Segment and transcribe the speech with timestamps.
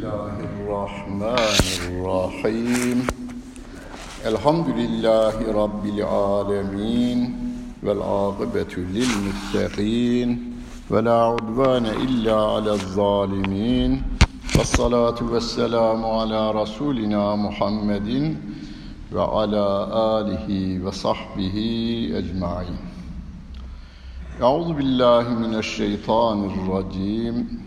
[0.00, 3.06] الله الرحمن الرحيم
[4.26, 7.18] الحمد لله رب العالمين
[7.82, 10.52] والعاقبة للمتقين
[10.90, 14.02] ولا عدوان إلا على الظالمين
[14.58, 18.36] والصلاة والسلام على رسولنا محمد
[19.12, 19.66] وعلى
[20.18, 20.48] آله
[20.86, 21.56] وصحبه
[22.14, 22.76] أجمعين
[24.42, 27.66] أعوذ بالله من الشيطان الرجيم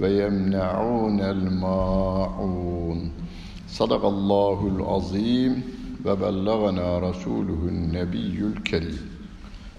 [0.00, 3.12] ve yemne'ûnel ma'un.
[3.66, 5.64] Sadakallahul azim
[6.04, 8.98] ve bellagana rasuluhun nebiyyül kerim.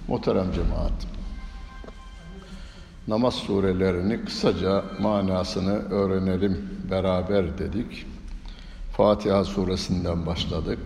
[0.07, 1.07] Muhterem cemaat,
[3.07, 8.05] namaz surelerini kısaca manasını öğrenelim beraber dedik.
[8.91, 10.79] Fatiha suresinden başladık.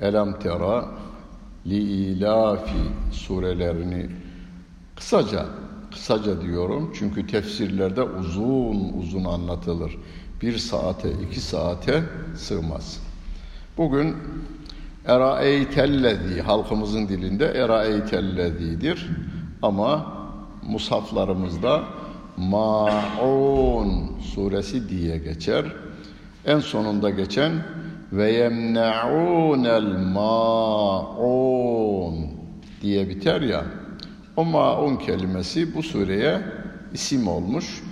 [0.00, 0.88] Elam tera
[1.66, 4.10] li ilafi surelerini
[4.96, 5.46] kısaca
[5.96, 9.98] kısaca diyorum çünkü tefsirlerde uzun uzun anlatılır.
[10.42, 12.02] Bir saate, iki saate
[12.36, 13.02] sığmaz.
[13.76, 14.16] Bugün
[15.06, 19.10] Eraeytellezi halkımızın dilinde Eraeytellezi'dir
[19.62, 20.12] ama
[20.68, 21.84] musaflarımızda
[22.36, 25.64] Maun suresi diye geçer.
[26.46, 27.52] En sonunda geçen
[28.12, 31.36] ve yemne'unel maun
[32.82, 33.64] diye biter ya.
[34.36, 36.42] O maun kelimesi bu sureye
[36.92, 37.82] isim olmuş.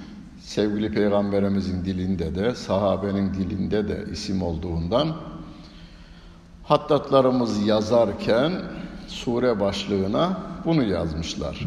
[0.40, 5.16] Sevgili Peygamberimizin dilinde de, sahabenin dilinde de isim olduğundan
[6.64, 8.52] hattatlarımız yazarken
[9.06, 11.60] sure başlığına bunu yazmışlar.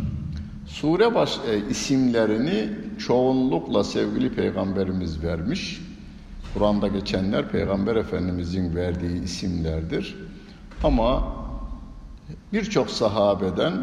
[0.68, 5.82] Sure baş e, isimlerini çoğunlukla sevgili Peygamberimiz vermiş.
[6.54, 10.16] Kur'an'da geçenler Peygamber Efendimizin verdiği isimlerdir.
[10.84, 11.36] Ama
[12.54, 13.74] birçok sahabeden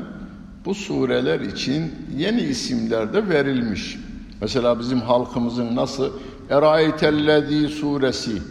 [0.65, 3.99] bu sureler için yeni isimler de verilmiş.
[4.41, 6.11] Mesela bizim halkımızın nasıl
[6.51, 8.43] Eraeytellezi suresi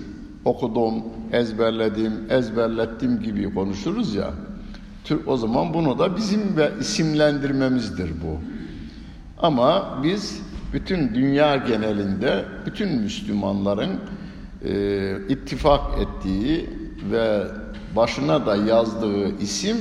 [0.45, 4.31] okudum, ezberledim, ezberlettim gibi konuşuruz ya.
[5.03, 8.37] Türk o zaman bunu da bizim ve isimlendirmemizdir bu.
[9.37, 10.41] Ama biz
[10.73, 13.99] bütün dünya genelinde bütün Müslümanların
[14.65, 16.69] e, ittifak ettiği
[17.11, 17.43] ve
[17.95, 19.77] başına da yazdığı isim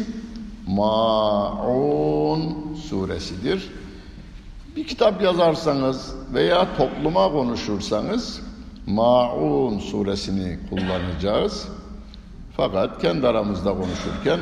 [0.67, 2.56] Maun
[2.89, 3.71] suresidir.
[4.77, 8.41] Bir kitap yazarsanız veya topluma konuşursanız
[8.87, 11.69] Maun suresini kullanacağız.
[12.56, 14.41] Fakat kendi aramızda konuşurken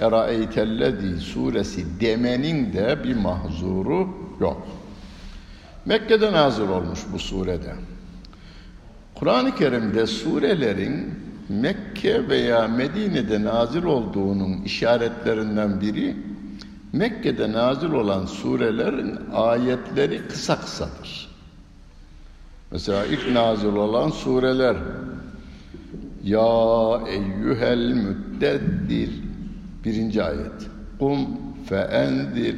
[0.00, 4.08] Eraeytellezi suresi demenin de bir mahzuru
[4.40, 4.66] yok.
[5.86, 7.74] Mekke'de nazil olmuş bu surede.
[9.14, 16.16] Kur'an-ı Kerim'de surelerin Mekke veya Medine'de nazil olduğunun işaretlerinden biri
[16.92, 21.28] Mekke'de nazil olan surelerin ayetleri kısa kısadır.
[22.70, 24.76] Mesela ilk nazil olan sureler
[26.24, 29.10] Ya eyyühel müddeddir
[29.84, 31.18] birinci ayet Kum
[31.68, 32.56] feendir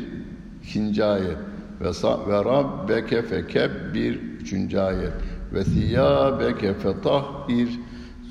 [0.65, 1.39] ikinci ayet
[1.81, 1.89] ve,
[2.29, 5.13] ve rabbeke fekebbir üçüncü ayet
[5.53, 7.69] ve thiyabeke fetahhir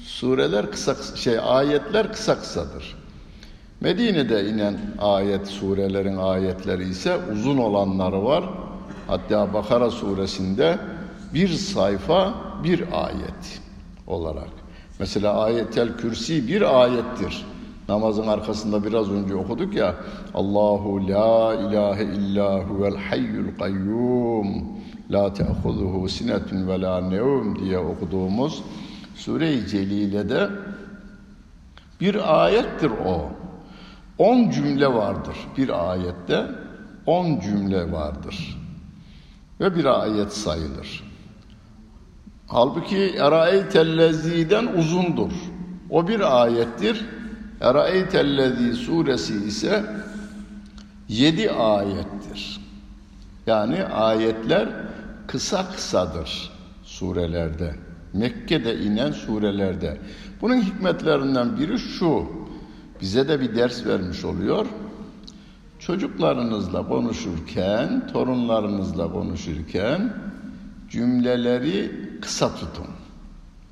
[0.08, 2.96] sureler kısa şey ayetler kısa kısadır.
[3.82, 8.44] Medine'de inen ayet surelerin ayetleri ise uzun olanları var.
[9.08, 10.78] Hatta Bakara suresinde
[11.34, 13.62] bir sayfa bir ayet
[14.08, 14.50] olarak.
[15.00, 17.46] Mesela ayetel kürsi bir ayettir.
[17.90, 19.96] Namazın arkasında biraz önce okuduk ya
[20.34, 24.66] Allahu la ilahe illa huvel hayyul kayyum
[25.12, 28.64] la te'huzuhu sinetun ve la nevm diye okuduğumuz
[29.18, 30.50] Sure-i Celile'de
[32.02, 33.32] bir ayettir o.
[34.18, 36.46] On cümle vardır bir ayette.
[37.06, 38.58] On cümle vardır.
[39.60, 41.04] Ve bir ayet sayılır.
[42.48, 45.32] Halbuki Eraeytellezî'den uzundur.
[45.90, 47.06] O bir ayettir.
[47.62, 49.86] Eraeytellezî suresi ise
[51.10, 52.60] yedi ayettir.
[53.48, 54.70] Yani ayetler
[55.28, 56.52] kısa kısadır
[56.84, 57.87] surelerde.
[58.14, 59.98] Mekke'de inen surelerde.
[60.42, 62.26] Bunun hikmetlerinden biri şu.
[63.02, 64.66] Bize de bir ders vermiş oluyor.
[65.80, 70.14] Çocuklarınızla konuşurken, torunlarınızla konuşurken
[70.90, 72.88] cümleleri kısa tutun.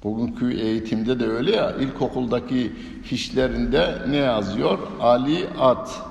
[0.03, 2.71] Bugünkü eğitimde de öyle ya, ilkokuldaki
[3.03, 4.79] fişlerinde ne yazıyor?
[5.01, 6.01] Ali at,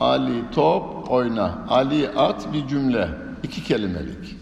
[0.00, 3.08] Ali top oyna, Ali at bir cümle,
[3.42, 4.39] iki kelimelik.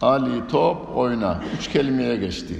[0.00, 2.54] Ali top oyna, üç kelimeye geçti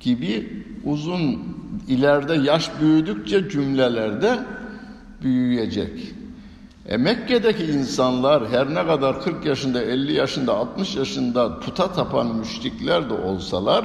[0.00, 1.40] gibi uzun
[1.88, 4.38] ileride yaş büyüdükçe cümlelerde
[5.22, 6.14] büyüyecek.
[6.88, 13.10] E Mekke'deki insanlar her ne kadar 40 yaşında, 50 yaşında, 60 yaşında puta tapan müşrikler
[13.10, 13.84] de olsalar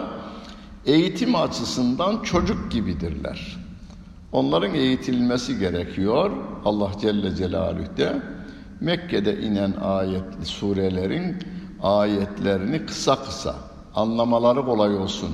[0.85, 3.57] eğitim açısından çocuk gibidirler.
[4.31, 6.31] Onların eğitilmesi gerekiyor.
[6.65, 8.21] Allah Celle Celaluhu de
[8.81, 11.37] Mekke'de inen ayetli surelerin
[11.83, 13.55] ayetlerini kısa kısa
[13.95, 15.29] anlamaları kolay olsun.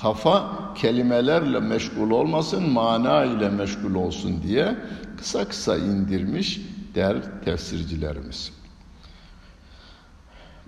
[0.00, 4.76] Kafa kelimelerle meşgul olmasın, mana ile meşgul olsun diye
[5.18, 6.60] kısa kısa indirmiş
[6.94, 8.52] der tefsircilerimiz.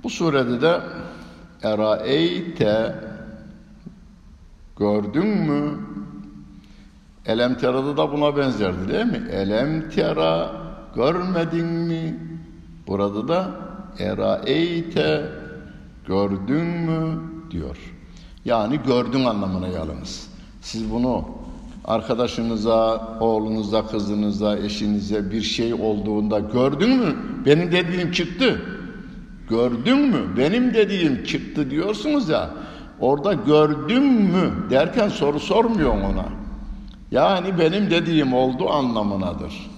[0.02, 0.80] Bu surede de
[1.62, 2.94] Eraeyte
[4.78, 5.78] gördün mü?
[7.26, 9.28] Elem terada da buna benzerdi değil mi?
[9.30, 10.52] Elem tera
[10.94, 12.20] görmedin mi?
[12.86, 13.65] Burada da
[13.98, 15.26] Eraeyte
[16.06, 17.18] gördün mü
[17.50, 17.76] diyor.
[18.44, 20.28] Yani gördün anlamına yalnız.
[20.60, 21.24] Siz bunu
[21.84, 27.16] arkadaşınıza, oğlunuza, kızınıza, eşinize bir şey olduğunda gördün mü?
[27.46, 28.62] Benim dediğim çıktı.
[29.50, 30.36] Gördün mü?
[30.36, 32.50] Benim dediğim çıktı diyorsunuz ya.
[33.00, 36.26] Orada gördün mü derken soru sormuyor ona.
[37.10, 39.70] Yani benim dediğim oldu anlamınadır.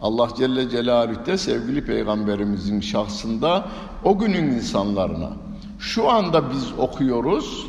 [0.00, 3.68] Allah Celle Celaluhu de sevgili peygamberimizin şahsında
[4.04, 5.30] o günün insanlarına
[5.78, 7.66] şu anda biz okuyoruz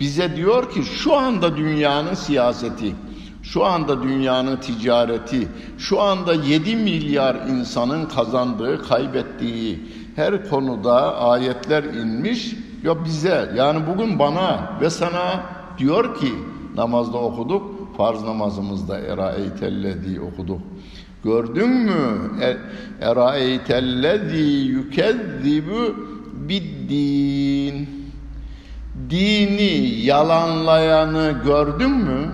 [0.00, 2.94] bize diyor ki şu anda dünyanın siyaseti,
[3.42, 5.48] şu anda dünyanın ticareti,
[5.78, 9.80] şu anda 7 milyar insanın kazandığı, kaybettiği
[10.16, 12.54] her konuda ayetler inmiş.
[12.84, 15.42] Ya bize yani bugün bana ve sana
[15.78, 16.32] diyor ki
[16.76, 20.60] namazda okuduk, farz namazımızda eraeytellezi okuduk.
[21.24, 22.30] Gördün mü?
[22.42, 22.56] E,
[23.00, 25.94] eraeytellezi yükezzibu
[26.48, 27.88] biddin.
[29.10, 32.30] Dini yalanlayanı gördün mü?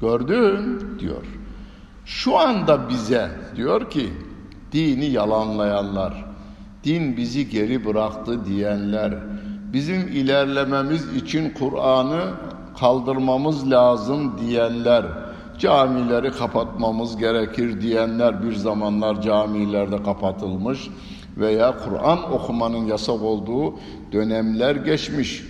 [0.00, 1.24] Gördün diyor.
[2.04, 4.10] Şu anda bize diyor ki
[4.72, 6.24] dini yalanlayanlar,
[6.84, 9.14] din bizi geri bıraktı diyenler,
[9.72, 12.22] bizim ilerlememiz için Kur'an'ı
[12.80, 15.06] kaldırmamız lazım diyenler,
[15.58, 20.88] camileri kapatmamız gerekir diyenler bir zamanlar camilerde kapatılmış
[21.36, 23.74] veya Kur'an okumanın yasak olduğu
[24.12, 25.44] dönemler geçmiş.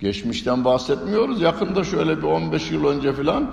[0.00, 1.40] Geçmişten bahsetmiyoruz.
[1.40, 3.50] Yakında şöyle bir 15 yıl önce filan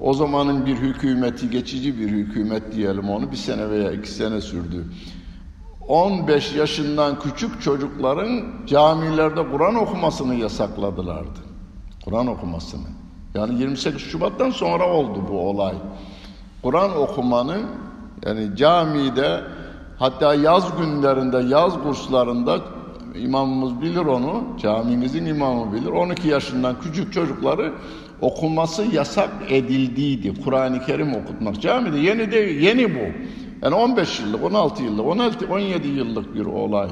[0.00, 4.84] o zamanın bir hükümeti, geçici bir hükümet diyelim onu bir sene veya iki sene sürdü.
[5.88, 11.38] 15 yaşından küçük çocukların camilerde Kur'an okumasını yasakladılardı.
[12.04, 12.86] Kur'an okumasını.
[13.38, 15.74] Yani 28 Şubat'tan sonra oldu bu olay.
[16.62, 17.66] Kur'an okumanın
[18.26, 19.40] yani camide
[19.98, 22.58] hatta yaz günlerinde, yaz kurslarında
[23.14, 25.90] imamımız bilir onu, camimizin imamı bilir.
[25.90, 27.72] 12 yaşından küçük çocukları
[28.20, 30.42] okuması yasak edildiydi.
[30.44, 31.60] Kur'an-ı Kerim okutmak.
[31.60, 33.04] Camide yeni de yeni bu.
[33.62, 36.88] Yani 15 yıllık, 16 yıllık, 16, 17 yıllık bir olay.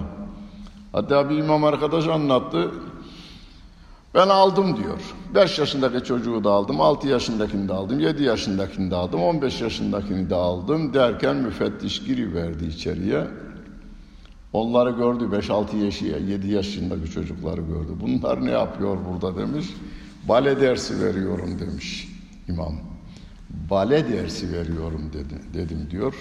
[0.93, 2.71] Hatta bir imam arkadaş anlattı.
[4.16, 5.00] Ben aldım diyor.
[5.35, 10.30] 5 yaşındaki çocuğu da aldım, 6 yaşındakini de aldım, 7 yaşındakini de aldım, 15 yaşındakini
[10.30, 13.26] de aldım derken müfettiş giriverdi içeriye.
[14.52, 17.92] Onları gördü 5-6 yaşında, 7 yaşındaki çocukları gördü.
[18.00, 19.66] Bunlar ne yapıyor burada demiş.
[20.28, 22.08] Bale dersi veriyorum demiş
[22.49, 22.75] imam.
[23.70, 26.14] Bale dersi veriyorum dedi, dedim diyor.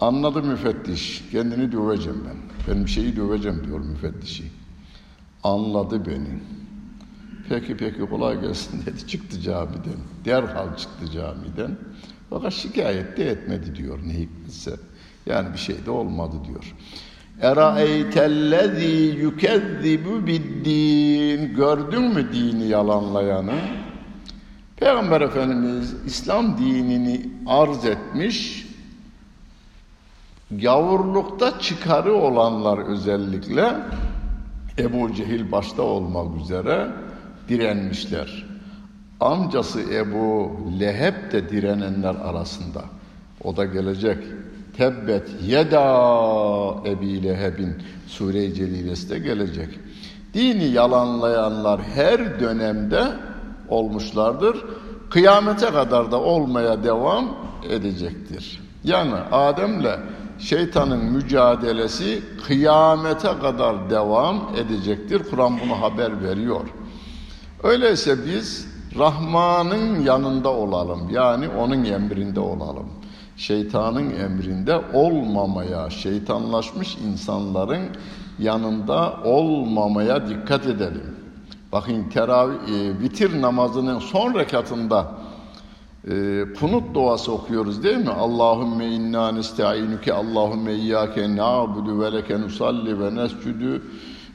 [0.00, 1.24] Anladı müfettiş.
[1.30, 2.36] Kendini döveceğim ben.
[2.68, 4.44] Ben bir şeyi döveceğim diyor müfettişi.
[5.44, 6.40] Anladı beni.
[7.48, 9.06] Peki peki kolay gelsin dedi.
[9.06, 9.98] Çıktı camiden.
[10.24, 11.78] Derhal çıktı camiden.
[12.30, 14.76] Fakat şikayet de etmedi diyor ne hikmetse.
[15.26, 16.74] Yani bir şey de olmadı diyor.
[17.40, 21.54] Eraeytellezî yükezzibu biddin.
[21.54, 23.60] Gördün mü dini yalanlayanı?
[24.76, 28.66] Peygamber Efendimiz İslam dinini arz etmiş.
[30.50, 33.76] Gavurlukta çıkarı olanlar özellikle
[34.78, 36.88] Ebu Cehil başta olmak üzere
[37.48, 38.46] direnmişler.
[39.20, 40.50] Amcası Ebu
[40.80, 42.84] Leheb de direnenler arasında.
[43.44, 44.18] O da gelecek.
[44.76, 47.74] Tebbet yeda Ebi Leheb'in
[48.06, 49.68] Sure-i Celilesi de gelecek.
[50.34, 53.04] Dini yalanlayanlar her dönemde
[53.68, 54.56] olmuşlardır.
[55.10, 57.36] Kıyamete kadar da olmaya devam
[57.70, 58.60] edecektir.
[58.84, 60.00] Yani Adem'le
[60.38, 65.22] şeytanın mücadelesi kıyamete kadar devam edecektir.
[65.30, 66.60] Kur'an bunu haber veriyor.
[67.62, 71.10] Öyleyse biz Rahman'ın yanında olalım.
[71.10, 72.86] Yani onun emrinde olalım.
[73.36, 77.82] Şeytanın emrinde olmamaya, şeytanlaşmış insanların
[78.38, 81.16] yanında olmamaya dikkat edelim.
[81.72, 85.12] Bakın teravih, e, vitir namazının son rekatında
[86.10, 88.10] e, kunut duası okuyoruz değil mi?
[88.10, 93.82] Allahümme inna nesta'inuke Allahümme iyyake na'budu ve leke nusalli ve nescudu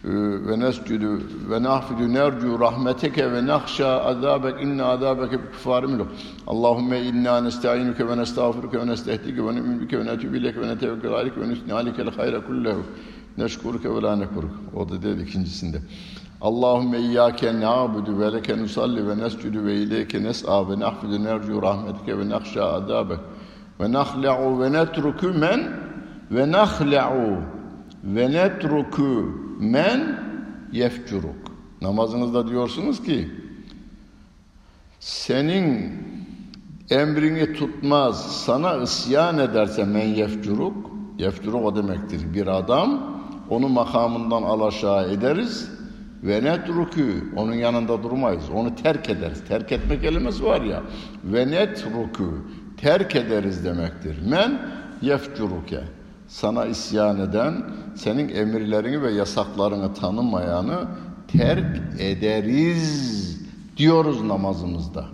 [0.05, 6.07] ve nescudu ve nahfidu nercu rahmeteke ve nahşa azabek inna azabeke bi kufarimlu.
[6.47, 11.41] Allahümme inna nesta'inuke ve nestağfiruke ve nestehdike ve nu'minu ve netûbü ileke ve netevekkelu aleyke
[11.41, 12.83] ve nusni aleykel hayra kullehu.
[13.37, 14.51] Neşkuruke ve la nekuruk.
[14.75, 15.81] O da dedi ikincisinde.
[16.41, 22.19] Allahümme iyyâke na'budu ve leke nusalli ve nescudu ve ileyke nes'a ve nahfidu nercu rahmetike
[22.19, 23.19] ve nakşa adabek
[23.79, 25.71] ve nahla'u ve netruku men
[26.31, 27.37] ve nahla'u
[28.03, 30.19] ve netruku men
[30.71, 31.35] yefcuruk.
[31.81, 33.29] Namazınızda diyorsunuz ki
[34.99, 35.93] senin
[36.89, 42.33] emrini tutmaz, sana isyan ederse men yefcuruk, yefcuruk o demektir.
[42.33, 43.13] Bir adam
[43.49, 45.69] onu makamından alaşağı ederiz
[46.23, 47.01] ve netruku
[47.35, 48.43] onun yanında durmayız.
[48.53, 49.43] Onu terk ederiz.
[49.47, 50.83] Terk etme kelimesi var ya.
[51.23, 52.33] Ve netruku
[52.77, 54.17] terk ederiz demektir.
[54.29, 54.61] Men
[55.01, 55.83] yefcuruke
[56.33, 57.63] sana isyan eden,
[57.95, 60.79] senin emirlerini ve yasaklarını tanımayanı
[61.27, 63.41] terk ederiz
[63.77, 65.05] diyoruz namazımızda.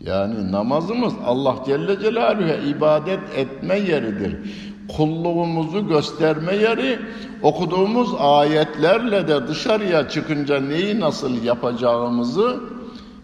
[0.00, 4.36] Yani namazımız Allah Celle Celaluhu'ya ibadet etme yeridir.
[4.96, 6.98] Kulluğumuzu gösterme yeri,
[7.42, 12.60] okuduğumuz ayetlerle de dışarıya çıkınca neyi nasıl yapacağımızı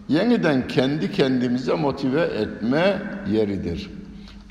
[0.09, 3.01] yeniden kendi kendimize motive etme
[3.31, 3.89] yeridir.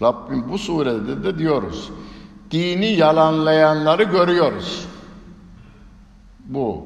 [0.03, 1.91] Rabbim bu surede de diyoruz
[2.54, 4.87] dini yalanlayanları görüyoruz.
[6.44, 6.82] Bu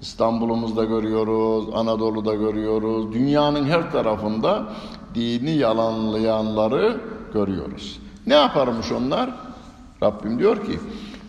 [0.00, 4.72] İstanbul'umuzda görüyoruz, Anadolu'da görüyoruz, dünyanın her tarafında
[5.14, 7.00] dini yalanlayanları
[7.34, 7.98] görüyoruz.
[8.26, 9.30] Ne yaparmış onlar?
[10.02, 10.78] Rabbim diyor ki: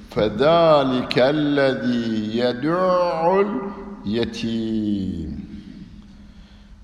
[0.10, 3.48] "Fedâlikellezî yed'ul
[4.06, 5.50] yetim."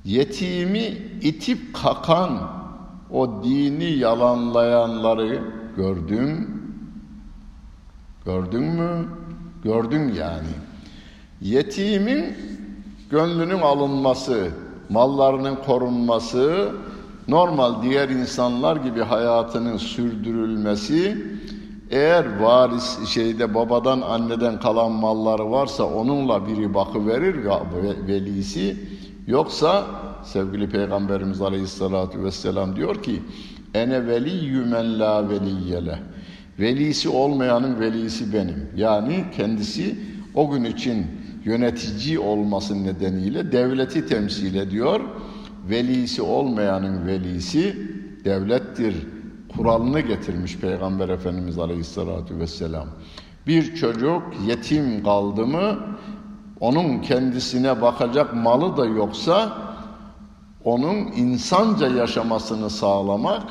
[0.06, 2.40] Yetimi itip kakan
[3.12, 5.42] o dini yalanlayanları
[5.78, 6.55] gördüm
[8.26, 9.06] Gördün mü?
[9.64, 10.54] Gördün yani.
[11.42, 12.26] Yetimin
[13.10, 14.48] gönlünün alınması,
[14.90, 16.70] mallarının korunması,
[17.28, 21.26] normal diğer insanlar gibi hayatının sürdürülmesi,
[21.90, 27.36] eğer varis şeyde babadan anneden kalan malları varsa onunla biri bakıverir
[28.08, 28.78] velisi
[29.28, 29.86] yoksa
[30.24, 33.22] sevgili Peygamberimiz Aleyhisselatü Vesselam diyor ki
[33.74, 35.98] ene veliyyü men la veliyyeleh
[36.60, 38.70] Velisi olmayanın velisi benim.
[38.76, 39.96] Yani kendisi
[40.36, 41.08] o gün için
[41.46, 45.00] yönetici olması nedeniyle devleti temsil ediyor.
[45.70, 47.90] Velisi olmayanın velisi
[48.26, 48.96] devlettir.
[49.58, 52.88] Kuralını getirmiş Peygamber Efendimiz Aleyhisselatü Vesselam.
[53.48, 55.78] Bir çocuk yetim kaldı mı
[56.60, 59.58] onun kendisine bakacak malı da yoksa
[60.64, 63.44] onun insanca yaşamasını sağlamak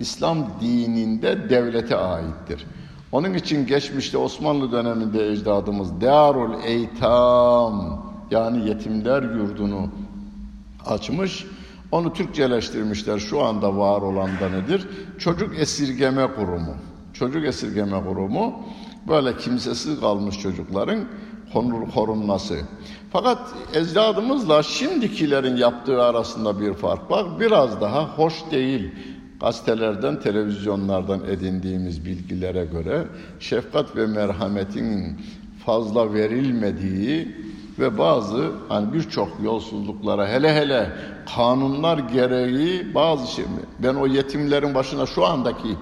[0.00, 2.66] İslam dininde devlete aittir.
[3.12, 9.88] Onun için geçmişte Osmanlı döneminde ecdadımız Darul Eytam yani yetimler yurdunu
[10.86, 11.46] açmış.
[11.92, 13.18] Onu Türkçeleştirmişler.
[13.18, 14.86] Şu anda var olan da nedir?
[15.18, 16.74] Çocuk esirgeme kurumu.
[17.12, 18.62] Çocuk esirgeme kurumu
[19.08, 21.04] böyle kimsesiz kalmış çocukların
[21.94, 22.58] korunması.
[23.12, 23.38] Fakat
[23.74, 27.40] ecdadımızla şimdikilerin yaptığı arasında bir fark var.
[27.40, 28.92] Biraz daha hoş değil
[29.40, 33.04] gazetelerden, televizyonlardan edindiğimiz bilgilere göre
[33.40, 35.20] şefkat ve merhametin
[35.66, 37.36] fazla verilmediği
[37.78, 40.92] ve bazı hani birçok yolsuzluklara hele hele
[41.36, 43.44] kanunlar gereği bazı şey
[43.78, 45.76] ben o yetimlerin başına şu andaki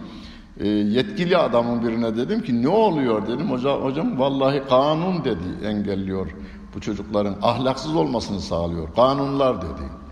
[0.61, 3.27] e, yetkili adamın birine dedim ki ne oluyor?
[3.27, 3.51] dedim.
[3.51, 6.31] Hocam hocam vallahi kanun dedi engelliyor.
[6.75, 8.95] Bu çocukların ahlaksız olmasını sağlıyor.
[8.95, 10.06] Kanunlar dedi.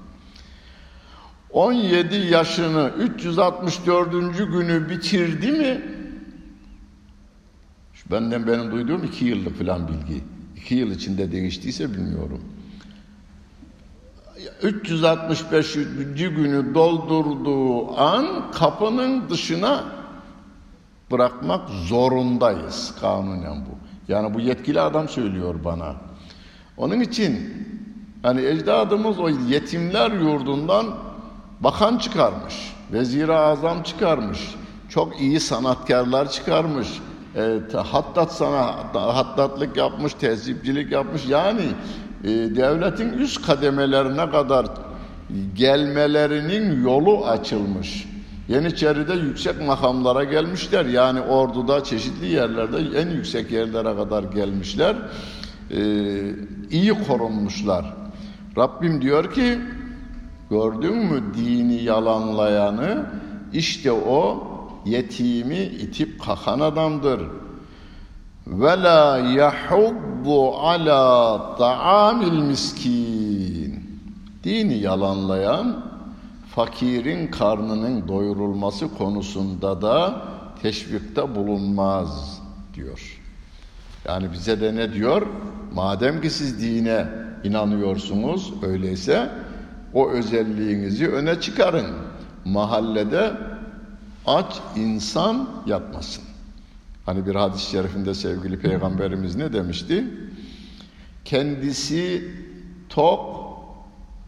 [1.54, 4.12] 17 yaşını 364.
[4.38, 5.82] günü bitirdi mi?
[7.92, 10.24] Şu benden benim duyduğum iki yıllık falan bilgi.
[10.56, 12.40] İki yıl içinde değiştiyse bilmiyorum.
[14.62, 15.74] 365.
[16.16, 19.84] günü doldurduğu an kapının dışına
[21.10, 23.78] bırakmak zorundayız kanunen bu.
[24.12, 25.96] Yani bu yetkili adam söylüyor bana.
[26.76, 27.54] Onun için
[28.22, 31.13] hani ecdadımız o yetimler yurdundan
[31.64, 34.54] bakan çıkarmış, vezir azam çıkarmış,
[34.88, 36.88] çok iyi sanatkarlar çıkarmış,
[37.36, 41.26] e, hattat sana hattatlık yapmış, tezipcilik yapmış.
[41.28, 41.62] Yani
[42.24, 44.66] e, devletin üst kademelerine kadar
[45.54, 48.06] gelmelerinin yolu açılmış.
[48.48, 50.84] Yeniçeri'de yüksek makamlara gelmişler.
[50.84, 54.96] Yani orduda çeşitli yerlerde en yüksek yerlere kadar gelmişler.
[55.70, 55.76] Ee,
[56.70, 57.94] iyi korunmuşlar.
[58.58, 59.58] Rabbim diyor ki
[60.54, 63.06] gördün mü dini yalanlayanı
[63.52, 64.44] işte o
[64.84, 67.20] yetimi itip kakan adamdır.
[68.46, 73.84] Ve la yahubbu ala ta'amil miskin.
[74.44, 75.84] Dini yalanlayan
[76.54, 80.22] fakirin karnının doyurulması konusunda da
[80.62, 82.42] teşvikte bulunmaz
[82.74, 83.20] diyor.
[84.08, 85.26] Yani bize de ne diyor?
[85.74, 87.06] Madem ki siz dine
[87.44, 89.43] inanıyorsunuz öyleyse
[89.94, 91.86] o özelliğinizi öne çıkarın.
[92.44, 93.32] Mahallede
[94.26, 96.24] aç insan yatmasın.
[97.06, 100.04] Hani bir hadis-i şerifinde sevgili peygamberimiz ne demişti?
[101.24, 102.30] Kendisi
[102.88, 103.44] tok,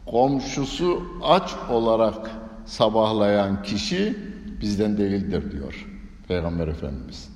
[0.07, 2.31] komşusu aç olarak
[2.67, 4.17] sabahlayan kişi
[4.61, 5.87] bizden değildir diyor
[6.29, 7.29] Peygamber Efendimiz.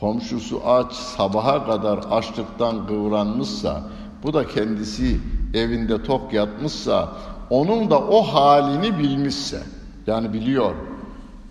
[0.00, 3.82] Komşusu aç, sabaha kadar açlıktan kıvranmışsa,
[4.22, 5.20] bu da kendisi
[5.54, 7.16] evinde tok yatmışsa,
[7.54, 9.62] onun da o halini bilmişse,
[10.06, 10.74] yani biliyor,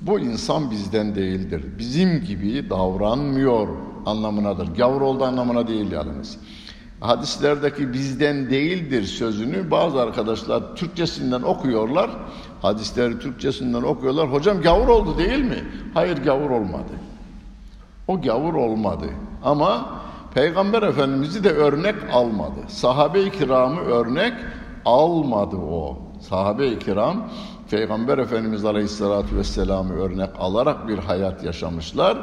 [0.01, 1.63] bu insan bizden değildir.
[1.79, 3.67] Bizim gibi davranmıyor
[4.05, 4.75] anlamınadır.
[4.75, 6.37] Gavur oldu anlamına değil yalnız.
[6.99, 12.09] Hadislerdeki bizden değildir sözünü bazı arkadaşlar Türkçesinden okuyorlar.
[12.61, 14.31] Hadisleri Türkçesinden okuyorlar.
[14.31, 15.63] Hocam gavur oldu değil mi?
[15.93, 16.91] Hayır gavur olmadı.
[18.07, 19.05] O gavur olmadı.
[19.43, 19.89] Ama
[20.33, 22.59] Peygamber Efendimiz'i de örnek almadı.
[22.67, 24.33] Sahabe-i kiramı örnek
[24.85, 25.97] almadı o.
[26.19, 27.29] Sahabe-i kiram
[27.71, 32.17] Peygamber Efendimiz Aleyhisselatü Vesselam'ı örnek alarak bir hayat yaşamışlar.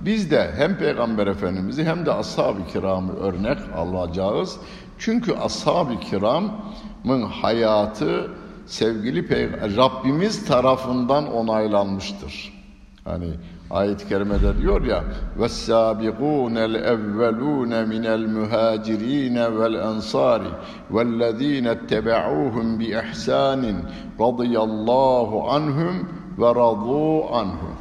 [0.00, 4.56] Biz de hem Peygamber Efendimiz'i hem de ashab-ı kiramı örnek alacağız.
[4.98, 8.30] Çünkü ashab-ı kiramın hayatı
[8.66, 12.52] sevgili Peygamber Rabbimiz tarafından onaylanmıştır.
[13.04, 13.30] Hani
[13.71, 15.03] ayet-i kerimede diyor ya
[15.39, 20.41] وَالسَّابِقُونَ الْاَوَّلُونَ مِنَ الْمُهَاجِرِينَ وَالْاَنْصَارِ
[20.93, 23.63] وَالَّذ۪ينَ اتَّبَعُوهُمْ بِإِحْسَانٍ
[24.25, 25.95] رَضِيَ اللّٰهُ عَنْهُمْ
[26.41, 27.75] وَرَضُوا عَنْهُمْ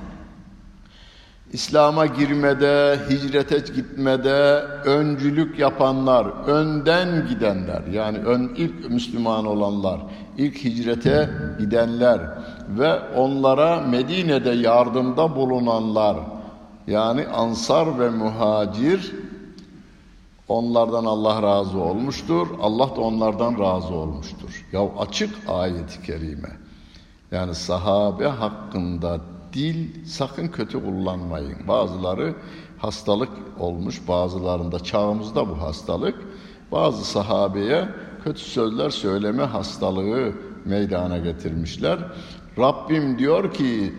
[1.53, 10.01] İslam'a girmede, hicrete gitmede öncülük yapanlar, önden gidenler yani ön ilk Müslüman olanlar,
[10.39, 12.21] ilk hicrete gidenler
[12.70, 16.18] ve onlara Medine'de yardımda bulunanlar
[16.88, 19.16] yani ansar ve muhacir
[20.48, 22.48] onlardan Allah razı olmuştur.
[22.62, 24.66] Allah da onlardan razı olmuştur.
[24.72, 26.50] Ya açık ayet-i kerime.
[27.32, 29.20] Yani sahabe hakkında
[29.54, 31.68] dil sakın kötü kullanmayın.
[31.68, 32.36] Bazıları
[32.78, 36.16] hastalık olmuş, bazılarında çağımızda bu hastalık.
[36.72, 37.90] Bazı sahabeye
[38.24, 40.34] kötü sözler söyleme hastalığı
[40.66, 42.00] meydana getirmişler.
[42.58, 43.94] Rabbim diyor ki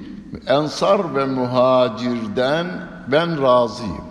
[0.47, 2.67] ensar ve muhacirden
[3.13, 4.05] ben razıyım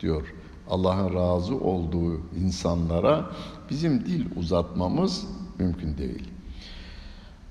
[0.00, 0.34] diyor.
[0.70, 3.24] Allah'ın razı olduğu insanlara
[3.70, 5.26] bizim dil uzatmamız
[5.58, 6.28] mümkün değil.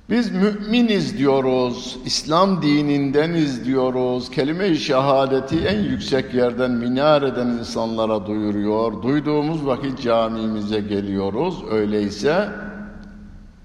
[0.10, 9.04] Biz müminiz diyoruz, İslam dinindeniz diyoruz, kelime-i şehadeti en yüksek yerden minareden insanlara duyuruyor.
[9.04, 11.64] Duyduğumuz vakit camimize geliyoruz.
[11.72, 12.50] Öyleyse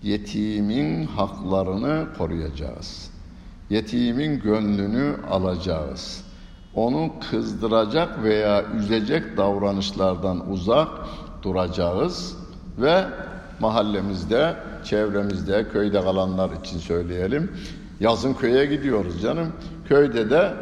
[0.04, 3.10] yetimin haklarını koruyacağız.
[3.70, 6.24] Yetimin gönlünü alacağız.
[6.74, 10.88] Onu kızdıracak veya üzecek davranışlardan uzak
[11.42, 12.36] duracağız
[12.78, 13.04] ve
[13.60, 17.52] mahallemizde, çevremizde, köyde kalanlar için söyleyelim.
[18.00, 19.52] Yazın köye gidiyoruz canım.
[19.88, 20.54] Köyde de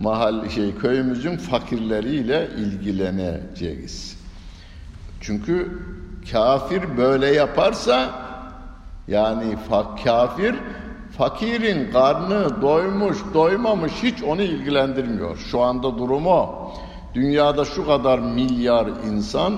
[0.00, 4.18] mahal şey köyümüzün fakirleriyle ilgileneceğiz.
[5.20, 5.78] Çünkü
[6.32, 8.21] kafir böyle yaparsa
[9.08, 10.54] yani fa kafir
[11.18, 15.36] fakirin karnı doymuş, doymamış hiç onu ilgilendirmiyor.
[15.36, 16.70] Şu anda durumu
[17.14, 19.52] dünyada şu kadar milyar insan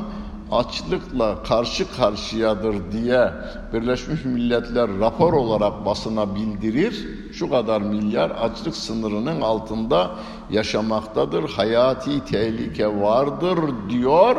[0.53, 3.31] açlıkla karşı karşıyadır diye
[3.73, 7.09] Birleşmiş Milletler rapor olarak basına bildirir.
[7.33, 10.11] Şu kadar milyar açlık sınırının altında
[10.51, 11.51] yaşamaktadır.
[11.51, 13.59] Hayati tehlike vardır
[13.91, 14.37] diyor.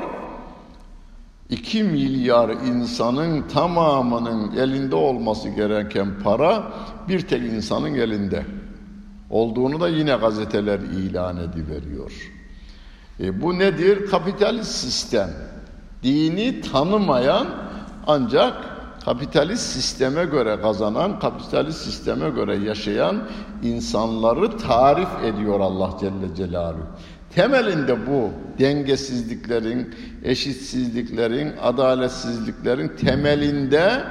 [1.49, 6.73] 2 milyar insanın tamamının elinde olması gereken para
[7.07, 8.45] bir tek insanın elinde
[9.29, 12.11] olduğunu da yine gazeteler ilan ediveriyor.
[13.19, 14.09] E bu nedir?
[14.11, 15.29] Kapitalist sistem
[16.03, 17.47] dini tanımayan
[18.07, 18.53] ancak
[19.05, 23.23] kapitalist sisteme göre kazanan, kapitalist sisteme göre yaşayan
[23.63, 26.87] insanları tarif ediyor Allah Celle Celaluhu.
[27.35, 34.03] Temelinde bu dengesizliklerin, eşitsizliklerin, adaletsizliklerin temelinde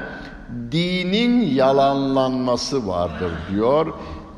[0.72, 3.86] dinin yalanlanması vardır diyor.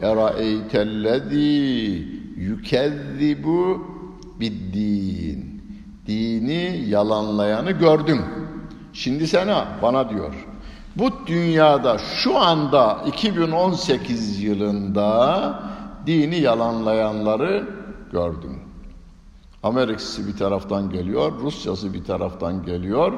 [0.03, 1.37] Eraeytellezî
[2.37, 3.87] yükezzibu
[4.41, 5.63] biddin.
[6.07, 8.21] Dini yalanlayanı gördün.
[8.93, 10.35] Şimdi sana bana diyor.
[10.97, 15.63] Bu dünyada şu anda 2018 yılında
[16.07, 17.69] dini yalanlayanları
[18.13, 18.66] gördüm.
[19.67, 23.13] Amerikası bir taraftan geliyor, Rusyası bir taraftan geliyor.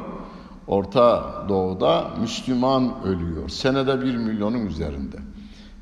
[0.67, 3.49] Orta Doğu'da Müslüman ölüyor.
[3.49, 5.17] Senede bir milyonun üzerinde.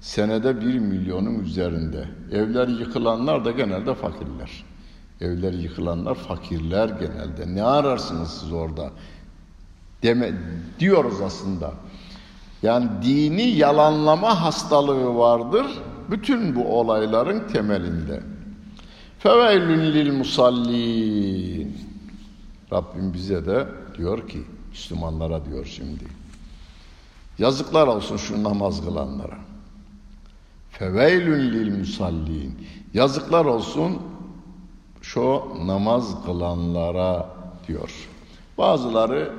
[0.01, 2.09] Senede bir milyonun üzerinde.
[2.33, 4.65] Evler yıkılanlar da genelde fakirler.
[5.21, 7.55] Evler yıkılanlar fakirler genelde.
[7.55, 8.91] Ne ararsınız siz orada?
[10.03, 10.33] Deme,
[10.81, 11.71] diyoruz aslında.
[12.63, 15.67] Yani dini yalanlama hastalığı vardır.
[16.11, 18.36] Bütün bu olayların temelinde.
[19.27, 21.79] Feveylün lil musallin.
[22.73, 23.67] Rabbim bize de
[23.99, 26.05] diyor ki, Müslümanlara diyor şimdi.
[27.39, 29.39] Yazıklar olsun şu namaz kılanlara.
[30.71, 32.67] Feveylün lil musallin.
[32.95, 34.03] Yazıklar olsun
[35.03, 37.27] şu namaz kılanlara
[37.69, 38.09] diyor.
[38.59, 39.33] Bazıları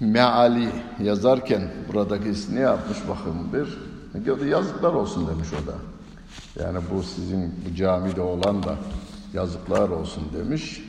[0.00, 0.68] meali
[1.02, 5.74] yazarken buradaki ne yapmış bakın bir yazıklar olsun demiş o da.
[6.62, 8.76] Yani bu sizin bu camide olan da
[9.34, 10.82] yazıklar olsun demiş.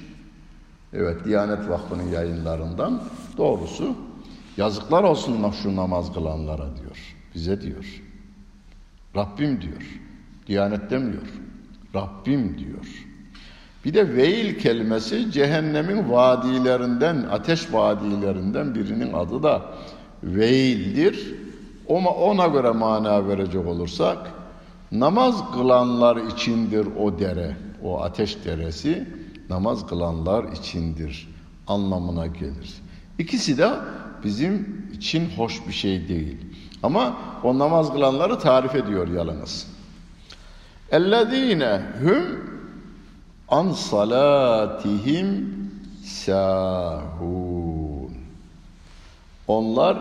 [0.93, 3.03] Evet Diyanet Vakfı'nın yayınlarından
[3.37, 3.95] doğrusu
[4.57, 7.15] yazıklar olsun şu namaz kılanlara diyor.
[7.35, 8.01] Bize diyor.
[9.15, 9.99] Rabbim diyor.
[10.47, 11.27] Diyanet demiyor.
[11.95, 13.05] Rabbim diyor.
[13.85, 19.61] Bir de veil kelimesi cehennemin vadilerinden, ateş vadilerinden birinin adı da
[20.23, 21.35] veildir.
[21.87, 24.17] Ona, ona göre mana verecek olursak
[24.91, 29.07] Namaz kılanlar içindir o dere, o ateş deresi
[29.49, 31.29] namaz kılanlar içindir
[31.67, 32.81] anlamına gelir.
[33.19, 33.71] İkisi de
[34.23, 36.37] bizim için hoş bir şey değil.
[36.83, 39.67] Ama o namaz kılanları tarif ediyor yalnız.
[40.91, 42.23] Ellezine hum
[43.49, 45.55] an salatihim
[46.05, 47.59] sahun.
[49.47, 49.97] Onlar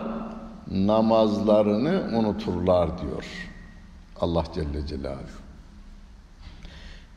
[0.71, 3.48] namazlarını unuturlar diyor.
[4.19, 5.49] Allah Celle Celaluhu.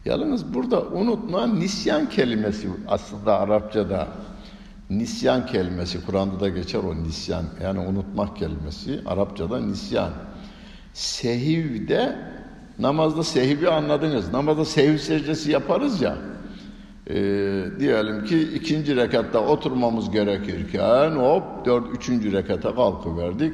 [0.04, 4.08] Yalnız burada unutma nisyan kelimesi aslında Arapçada
[4.90, 10.10] nisyan kelimesi Kur'an'da da geçer o nisyan yani unutmak kelimesi Arapçada nisyan.
[10.92, 12.18] Sehivde
[12.78, 14.32] namazda sehivi anladınız.
[14.32, 16.16] Namazda sehiv secdesi yaparız ya.
[17.06, 17.14] E,
[17.80, 23.52] diyelim ki ikinci rekatta oturmamız gerekirken hop dört üçüncü rekata kalkıverdik.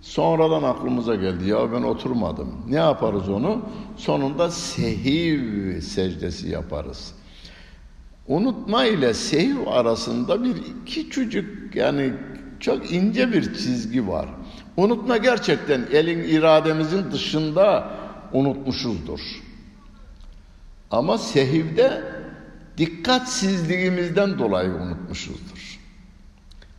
[0.00, 2.48] Sonradan aklımıza geldi ya ben oturmadım.
[2.68, 3.62] Ne yaparız onu?
[3.96, 7.14] Sonunda sehiv secdesi yaparız.
[8.28, 12.12] Unutma ile sehiv arasında bir iki çocuk yani
[12.60, 14.28] çok ince bir çizgi var.
[14.76, 17.90] Unutma gerçekten elin irademizin dışında
[18.32, 19.20] unutmuşuzdur.
[20.90, 22.02] Ama sehivde
[22.78, 25.78] dikkatsizliğimizden dolayı unutmuşuzdur.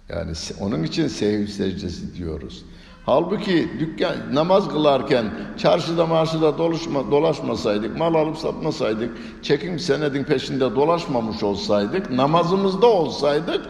[0.09, 2.65] Yani onun için sehiv secdesi diyoruz.
[3.09, 5.25] Halbuki dükkan namaz kılarken
[5.57, 13.61] çarşıda marşıda dolaşma, dolaşmasaydık, mal alıp satmasaydık, çekim senedin peşinde dolaşmamış olsaydık, namazımızda olsaydık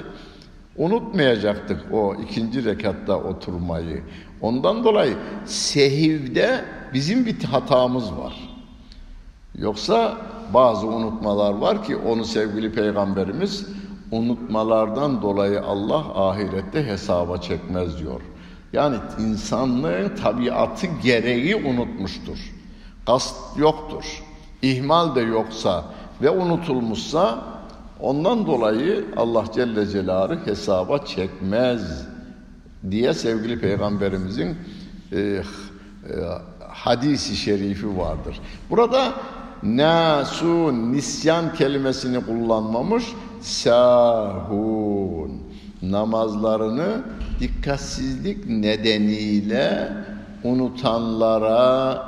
[0.77, 4.03] unutmayacaktık o ikinci rekatta oturmayı.
[4.41, 8.49] Ondan dolayı sehivde bizim bir hatamız var.
[9.55, 10.17] Yoksa
[10.53, 13.67] bazı unutmalar var ki onu sevgili peygamberimiz
[14.11, 18.21] unutmalardan dolayı Allah ahirette hesaba çekmez diyor.
[18.73, 22.37] Yani insanlığın tabiatı gereği unutmuştur.
[23.05, 24.23] Kast yoktur.
[24.61, 25.85] İhmal de yoksa
[26.21, 27.43] ve unutulmuşsa
[27.99, 32.07] ondan dolayı Allah Celle Celaluhu hesaba çekmez
[32.91, 34.57] diye sevgili peygamberimizin
[35.11, 35.41] e, e,
[36.69, 38.39] hadisi şerifi vardır.
[38.69, 39.13] Burada
[39.63, 43.05] nasun nisyan kelimesini kullanmamış
[43.41, 45.31] sahun
[45.81, 47.03] namazlarını
[47.39, 49.93] dikkatsizlik nedeniyle
[50.43, 52.05] unutanlara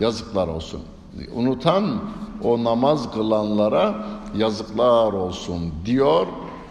[0.00, 0.80] yazıklar olsun.
[1.34, 2.00] Unutan
[2.42, 3.94] o namaz kılanlara
[4.36, 6.26] yazıklar olsun diyor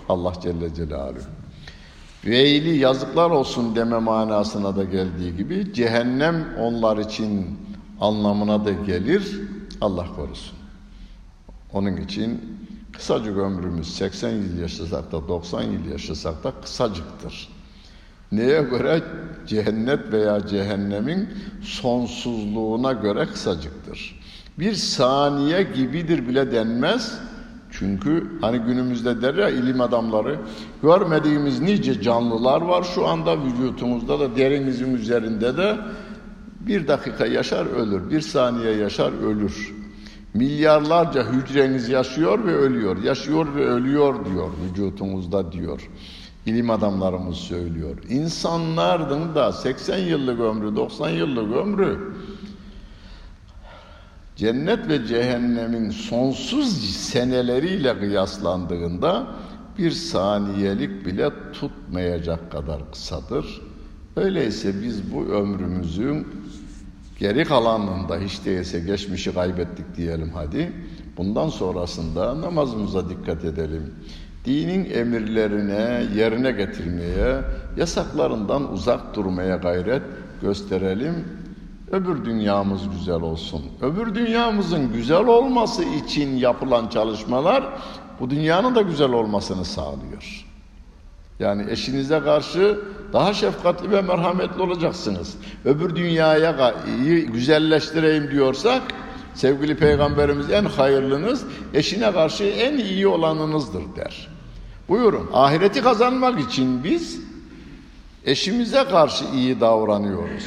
[0.10, 1.20] Allah Celle Celaluhu.
[2.26, 7.60] Veyli yazıklar olsun deme manasına da geldiği gibi cehennem onlar için
[8.02, 9.42] anlamına da gelir.
[9.82, 10.58] Allah korusun.
[11.74, 12.42] Onun için
[12.94, 17.50] kısacık ömrümüz 80 yıl yaşasak da 90 yıl yaşasak da kısacıktır.
[18.32, 19.02] Neye göre?
[19.48, 21.30] Cennet veya cehennemin
[21.62, 24.20] sonsuzluğuna göre kısacıktır.
[24.60, 27.20] Bir saniye gibidir bile denmez.
[27.72, 30.40] Çünkü hani günümüzde der ya ilim adamları
[30.82, 35.78] görmediğimiz nice canlılar var şu anda vücutumuzda da derinizin üzerinde de
[36.60, 39.74] bir dakika yaşar ölür, bir saniye yaşar ölür.
[40.34, 45.90] Milyarlarca hücreniz yaşıyor ve ölüyor, yaşıyor ve ölüyor diyor vücutumuzda diyor.
[46.46, 47.98] İlim adamlarımız söylüyor.
[48.10, 52.14] İnsanların da 80 yıllık ömrü, 90 yıllık ömrü
[54.36, 59.28] cennet ve cehennemin sonsuz seneleriyle kıyaslandığında
[59.78, 63.62] bir saniyelik bile tutmayacak kadar kısadır.
[64.16, 66.28] Öyleyse biz bu ömrümüzün
[67.24, 70.74] geri kalanında hiç değilse geçmişi kaybettik diyelim hadi.
[71.18, 73.94] Bundan sonrasında namazımıza dikkat edelim.
[74.46, 77.42] Dinin emirlerine yerine getirmeye,
[77.78, 80.02] yasaklarından uzak durmaya gayret
[80.42, 81.26] gösterelim
[81.92, 83.62] öbür dünyamız güzel olsun.
[83.82, 87.64] Öbür dünyamızın güzel olması için yapılan çalışmalar
[88.20, 90.43] bu dünyanın da güzel olmasını sağlıyor.
[91.44, 92.80] Yani eşinize karşı
[93.14, 95.34] daha şefkatli ve merhametli olacaksınız.
[95.66, 96.76] Öbür dünyaya
[97.34, 98.82] güzelleştireyim diyorsak
[99.34, 104.28] sevgili peygamberimiz en hayırlınız eşine karşı en iyi olanınızdır der.
[104.90, 107.20] Buyurun ahireti kazanmak için biz
[108.26, 110.44] eşimize karşı iyi davranıyoruz.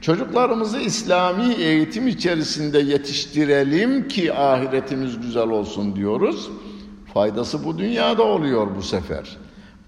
[0.00, 6.50] Çocuklarımızı İslami eğitim içerisinde yetiştirelim ki ahiretimiz güzel olsun diyoruz.
[7.14, 9.36] Faydası bu dünyada oluyor bu sefer.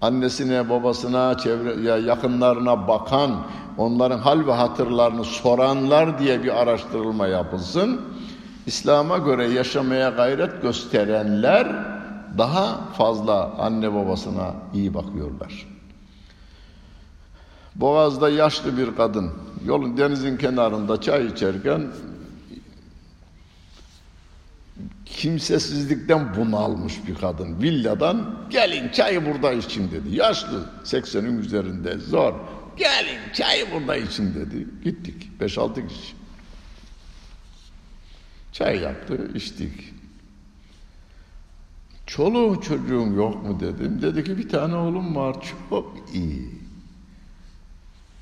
[0.05, 3.31] Annesine, babasına, çevre, ya yakınlarına bakan,
[3.77, 8.01] onların hal ve hatırlarını soranlar diye bir araştırılma yapılsın.
[8.65, 11.67] İslam'a göre yaşamaya gayret gösterenler
[12.37, 15.67] daha fazla anne babasına iyi bakıyorlar.
[17.75, 19.31] Boğaz'da yaşlı bir kadın
[19.65, 21.81] yolun denizin kenarında çay içerken
[25.05, 30.15] kimsesizlikten bunalmış bir kadın villadan gelin çayı burada için dedi.
[30.15, 32.33] Yaşlı 80'in üzerinde zor.
[32.77, 34.67] Gelin çayı burada için dedi.
[34.83, 36.13] Gittik 5-6 kişi.
[38.51, 39.93] Çay yaptı içtik.
[42.05, 44.01] Çoluğun çocuğun yok mu dedim.
[44.01, 45.35] Dedi ki bir tane oğlum var
[45.69, 46.49] çok iyi.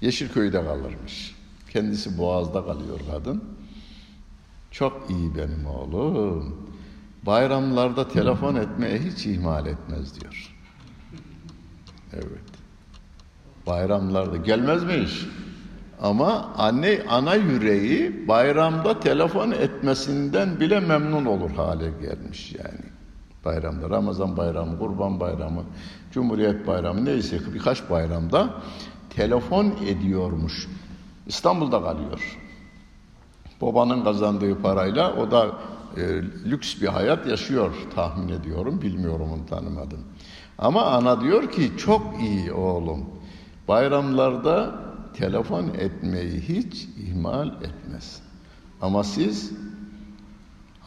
[0.01, 1.35] Yeşilköy'de kalırmış.
[1.69, 3.43] Kendisi Boğaz'da kalıyor kadın.
[4.73, 6.55] Çok iyi benim oğlum.
[7.25, 10.55] Bayramlarda telefon etmeye hiç ihmal etmez diyor.
[12.13, 12.43] Evet.
[13.67, 15.25] Bayramlarda gelmez mi iş?
[16.01, 22.85] Ama anne ana yüreği bayramda telefon etmesinden bile memnun olur hale gelmiş yani.
[23.45, 25.63] Bayramda Ramazan bayramı, Kurban bayramı,
[26.11, 28.53] Cumhuriyet bayramı neyse birkaç bayramda
[29.09, 30.67] telefon ediyormuş.
[31.27, 32.37] İstanbul'da kalıyor.
[33.61, 35.51] Babanın kazandığı parayla o da
[35.97, 36.01] e,
[36.45, 38.81] lüks bir hayat yaşıyor tahmin ediyorum.
[38.81, 39.99] Bilmiyorum onu tanımadım.
[40.57, 43.05] Ama ana diyor ki çok iyi oğlum.
[43.67, 44.75] Bayramlarda
[45.13, 48.21] telefon etmeyi hiç ihmal etmez.
[48.81, 49.51] Ama siz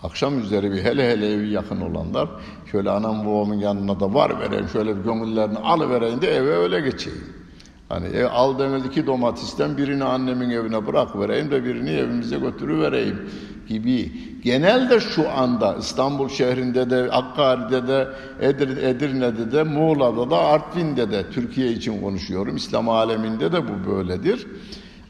[0.03, 2.29] akşam üzeri bir hele hele evi yakın olanlar
[2.73, 7.46] şöyle anam babamın yanına da var vereyim şöyle bir gönüllerini alıvereyim de eve öyle geçeyim.
[7.89, 13.31] Hani ev, aldığımız iki domatisten birini annemin evine bırak vereyim de birini evimize götürüvereyim
[13.69, 14.13] gibi.
[14.45, 18.09] Genelde şu anda İstanbul şehrinde de, Hakkari'de de,
[18.41, 22.57] Edir, Edirne'de de, Muğla'da da, Artvin'de de, Türkiye için konuşuyorum.
[22.57, 24.47] İslam aleminde de bu böyledir.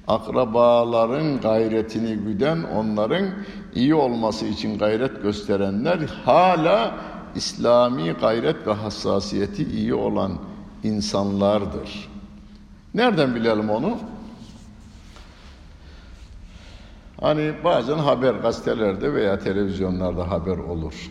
[0.08, 3.26] Akrabaların gayretini güden, onların
[3.74, 6.94] iyi olması için gayret gösterenler hala
[7.34, 10.32] İslami gayret ve hassasiyeti iyi olan
[10.82, 12.15] insanlardır.
[12.96, 13.98] Nereden bilelim onu?
[17.20, 21.10] Hani bazen haber gazetelerde veya televizyonlarda haber olur.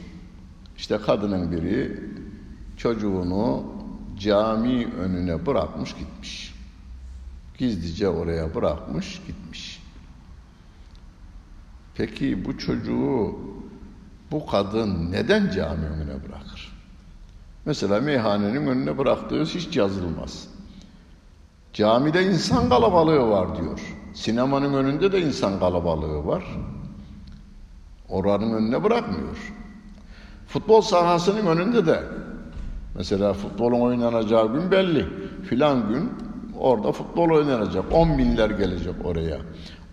[0.78, 2.00] İşte kadının biri
[2.78, 3.63] çocuğunu
[4.19, 6.56] cami önüne bırakmış gitmiş.
[7.58, 9.84] Gizlice oraya bırakmış gitmiş.
[11.95, 13.36] Peki bu çocuğu
[14.32, 16.74] bu kadın neden cami önüne bırakır?
[17.65, 20.55] Mesela meyhanenin önüne bıraktığı hiç yazılmaz.
[21.75, 23.79] Camide insan kalabalığı var diyor.
[24.13, 26.43] Sinemanın önünde de insan kalabalığı var.
[28.09, 29.53] Oranın önüne bırakmıyor.
[30.47, 32.03] Futbol sahasının önünde de
[32.95, 35.05] mesela futbolun oynanacağı gün belli.
[35.49, 36.11] Filan gün
[36.59, 37.85] orada futbol oynanacak.
[37.91, 39.38] On binler gelecek oraya.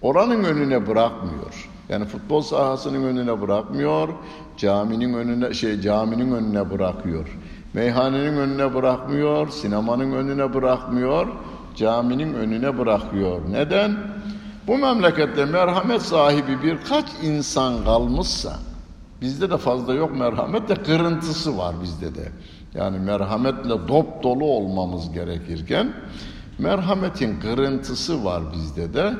[0.02, 1.70] Oranın önüne bırakmıyor.
[1.88, 4.08] Yani futbol sahasının önüne bırakmıyor.
[4.56, 7.38] Caminin önüne şey caminin önüne bırakıyor.
[7.74, 11.26] Meyhanenin önüne bırakmıyor, sinemanın önüne bırakmıyor
[11.76, 13.40] caminin önüne bırakıyor.
[13.50, 13.96] Neden?
[14.66, 18.56] bu memlekette merhamet sahibi birkaç insan kalmışsa,
[19.20, 22.32] bizde de fazla yok merhamet de kırıntısı var bizde de.
[22.74, 25.92] Yani merhametle dop dolu olmamız gerekirken,
[26.58, 29.12] merhametin kırıntısı var bizde de.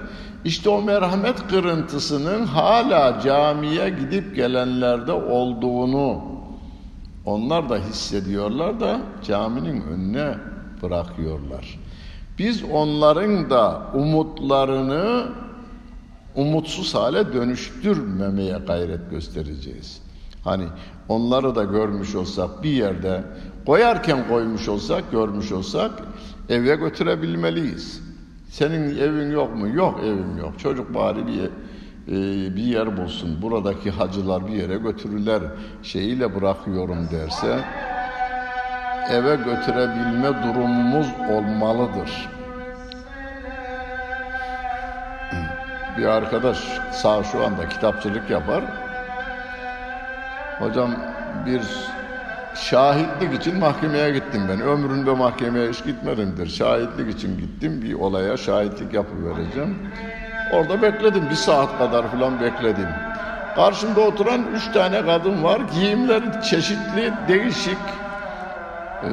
[0.44, 6.22] İşte o merhamet kırıntısının hala camiye gidip gelenlerde olduğunu
[7.24, 10.34] onlar da hissediyorlar da caminin önüne
[10.82, 11.78] bırakıyorlar.
[12.38, 15.26] Biz onların da umutlarını
[16.34, 20.02] umutsuz hale dönüştürmemeye gayret göstereceğiz.
[20.44, 20.64] Hani
[21.08, 23.24] onları da görmüş olsak bir yerde
[23.66, 25.90] koyarken koymuş olsak, görmüş olsak
[26.48, 28.02] eve götürebilmeliyiz.
[28.48, 29.68] Senin evin yok mu?
[29.68, 30.58] Yok evim yok.
[30.58, 31.50] Çocuk bari bir
[32.08, 33.42] e, bir yer bulsun.
[33.42, 35.42] Buradaki hacılar bir yere götürürler.
[35.82, 37.64] Şeyiyle bırakıyorum derse
[39.10, 42.28] eve götürebilme durumumuz olmalıdır.
[45.98, 46.58] Bir arkadaş
[46.92, 48.64] sağ şu anda kitapçılık yapar.
[50.58, 50.90] Hocam
[51.46, 51.62] bir
[52.54, 54.60] şahitlik için mahkemeye gittim ben.
[54.60, 56.46] Ömrümde mahkemeye hiç gitmedimdir.
[56.46, 57.82] Şahitlik için gittim.
[57.82, 59.78] Bir olaya şahitlik yapıvereceğim.
[60.52, 61.30] Orada bekledim.
[61.30, 62.88] Bir saat kadar falan bekledim.
[63.56, 65.60] Karşımda oturan üç tane kadın var.
[65.74, 67.78] Giyimleri çeşitli, değişik.
[69.04, 69.10] E,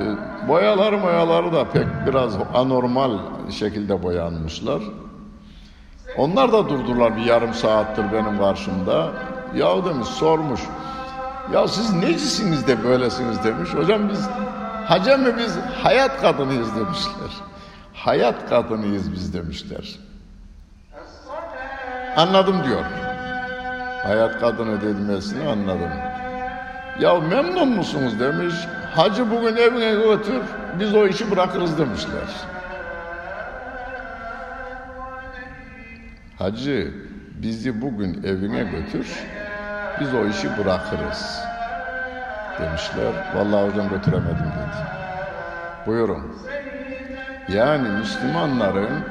[0.47, 3.17] boyaları boyaları da pek biraz anormal
[3.51, 4.81] şekilde boyanmışlar.
[6.17, 9.11] Onlar da durdular bir yarım saattir benim karşımda.
[9.55, 10.61] Ya demiş sormuş.
[11.53, 13.69] Ya siz necisiniz de böylesiniz demiş.
[13.73, 14.29] Hocam biz
[14.85, 17.31] hacem biz hayat kadınıyız demişler.
[17.93, 19.99] Hayat kadınıyız biz demişler.
[22.15, 22.83] Anladım diyor.
[24.03, 25.91] Hayat kadını dedimesini anladım.
[26.99, 28.55] Ya memnun musunuz demiş.
[28.95, 30.41] Hacı bugün evine götür,
[30.79, 32.29] biz o işi bırakırız demişler.
[36.39, 36.93] Hacı
[37.41, 39.07] bizi bugün evine götür,
[39.99, 41.39] biz o işi bırakırız
[42.59, 43.13] demişler.
[43.35, 44.77] Vallahi hocam götüremedim dedi.
[45.85, 46.35] Buyurun.
[47.49, 49.03] Yani Müslümanların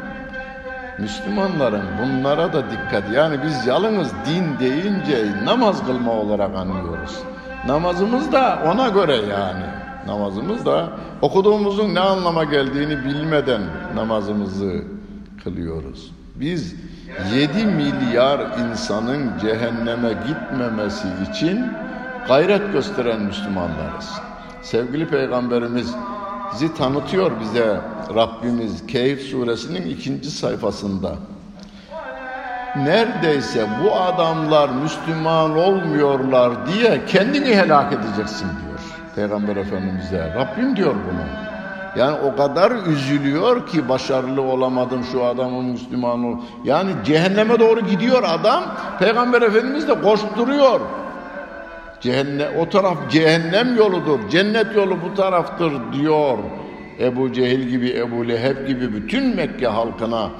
[0.98, 3.10] Müslümanların bunlara da dikkat.
[3.12, 7.18] Yani biz yalnız din deyince namaz kılma olarak anlıyoruz.
[7.66, 9.64] Namazımız da ona göre yani.
[10.06, 10.88] Namazımız da
[11.22, 13.62] okuduğumuzun ne anlama geldiğini bilmeden
[13.94, 14.82] namazımızı
[15.44, 16.12] kılıyoruz.
[16.34, 16.74] Biz
[17.34, 18.40] 7 milyar
[18.70, 21.66] insanın cehenneme gitmemesi için
[22.28, 24.10] gayret gösteren Müslümanlarız.
[24.62, 25.94] Sevgili Peygamberimiz
[26.52, 27.80] bizi tanıtıyor bize
[28.14, 31.16] Rabbimiz Keyif suresinin ikinci sayfasında.
[32.76, 38.80] Neredeyse bu adamlar Müslüman olmuyorlar diye kendini helak edeceksin diyor
[39.16, 40.34] Peygamber Efendimiz'e.
[40.34, 41.48] Rabbim diyor bunu.
[41.96, 46.36] Yani o kadar üzülüyor ki başarılı olamadım şu adamın Müslüman ol.
[46.64, 48.64] Yani cehenneme doğru gidiyor adam.
[48.98, 50.80] Peygamber Efendimiz de koşturuyor.
[52.00, 54.28] Cehennem, o taraf cehennem yoludur.
[54.30, 56.38] Cennet yolu bu taraftır diyor.
[57.00, 60.30] Ebu Cehil gibi, Ebu Leheb gibi bütün Mekke halkına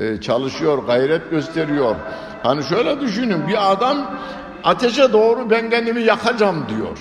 [0.00, 1.96] e, çalışıyor, gayret gösteriyor.
[2.42, 4.18] Hani şöyle düşünün bir adam
[4.64, 6.98] ateşe doğru ben kendimi yakacağım diyor.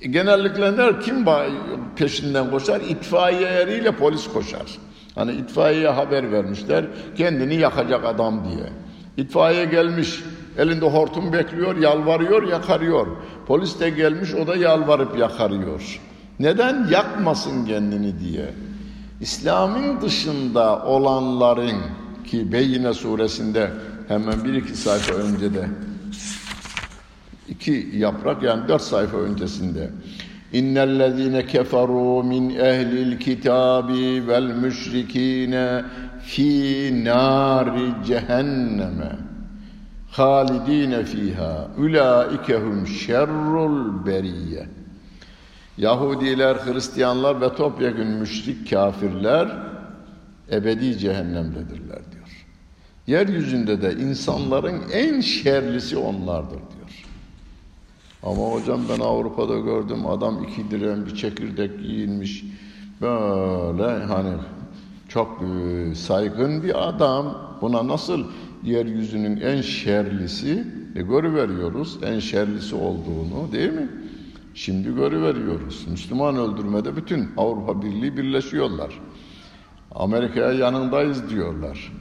[0.00, 1.26] Genellikle der kim
[1.96, 2.80] peşinden koşar?
[2.80, 4.78] İtfaiye eriyle polis koşar.
[5.14, 6.84] Hani itfaiyeye haber vermişler
[7.16, 8.72] kendini yakacak adam diye.
[9.16, 10.22] İtfaiye gelmiş
[10.58, 13.06] elinde hortum bekliyor yalvarıyor yakarıyor.
[13.46, 16.00] Polis de gelmiş o da yalvarıp yakarıyor.
[16.40, 18.54] Neden yakmasın kendini diye.
[19.20, 21.76] İslam'ın dışında olanların
[22.26, 23.70] ki Beyyine suresinde
[24.08, 25.68] hemen bir iki sayfa önce de
[27.48, 29.90] iki yaprak yani dört sayfa öncesinde
[30.52, 35.84] İnnellezîne keferû min ehlil kitâbi vel müşrikîne
[36.22, 39.18] fî nâri cehenneme
[40.10, 41.68] halidîne fîhâ.
[41.78, 44.66] Ulaikehum şerrul beriyye
[45.78, 49.48] Yahudiler, Hristiyanlar ve topyekun müşrik kafirler
[50.52, 52.46] ebedi cehennemdedirler diyor.
[53.06, 57.04] Yeryüzünde de insanların en şerlisi onlardır diyor.
[58.22, 62.44] Ama hocam ben Avrupa'da gördüm adam iki diren bir çekirdek giyinmiş
[63.00, 64.34] böyle hani
[65.08, 67.38] çok e, saygın bir adam.
[67.60, 68.24] Buna nasıl
[68.64, 70.64] yeryüzünün en şerlisi
[70.96, 73.88] e, görüveriyoruz en şerlisi olduğunu değil mi?
[74.58, 75.86] Şimdi görüveriyoruz.
[75.88, 79.00] Müslüman öldürmede bütün Avrupa Birliği birleşiyorlar.
[79.94, 81.92] Amerika'ya yanındayız diyorlar.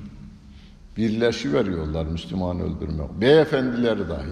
[0.97, 3.03] Birleşi veriyorlar Müslüman öldürme.
[3.21, 4.29] Beyefendileri dahi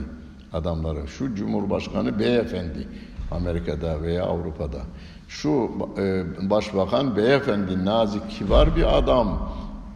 [0.53, 1.07] adamları.
[1.07, 2.87] Şu Cumhurbaşkanı beyefendi
[3.31, 4.81] Amerika'da veya Avrupa'da.
[5.27, 9.51] Şu e, başbakan beyefendi, nazik, kibar bir adam.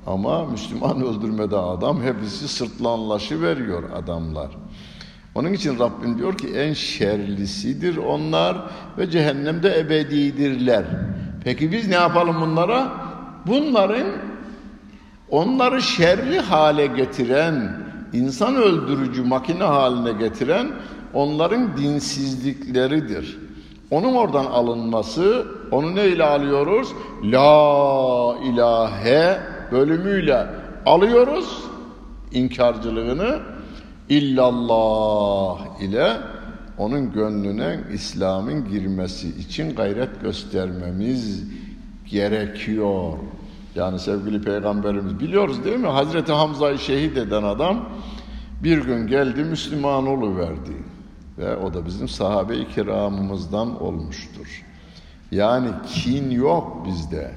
[0.07, 4.49] Ama Müslüman öldürmede adam hepsi sırtlanlaşı veriyor adamlar.
[5.39, 8.57] Onun için Rabbim diyor ki en şerlisidir onlar
[8.97, 10.83] ve cehennemde ebedidirler.
[11.43, 12.91] Peki biz ne yapalım bunlara?
[13.47, 14.07] Bunların
[15.29, 17.77] onları şerli hale getiren,
[18.13, 20.67] insan öldürücü makine haline getiren
[21.13, 23.37] onların dinsizlikleridir.
[23.91, 26.87] Onun oradan alınması, onu neyle alıyoruz?
[27.23, 29.39] La ilahe
[29.71, 30.47] bölümüyle
[30.85, 31.63] alıyoruz
[32.31, 33.39] inkarcılığını
[34.09, 36.17] illallah ile
[36.77, 41.43] onun gönlüne İslam'ın girmesi için gayret göstermemiz
[42.05, 43.13] gerekiyor.
[43.75, 45.87] Yani sevgili peygamberimiz biliyoruz değil mi?
[45.87, 47.89] Hazreti Hamza'yı şehit eden adam
[48.63, 50.71] bir gün geldi Müslüman verdi
[51.37, 54.65] ve o da bizim sahabe-i kiramımızdan olmuştur.
[55.31, 57.31] Yani kin yok bizde.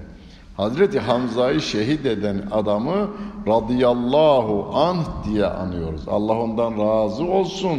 [0.56, 3.10] Hazreti Hamza'yı şehit eden adamı
[3.46, 6.08] radıyallahu anh diye anıyoruz.
[6.08, 7.78] Allah ondan razı olsun.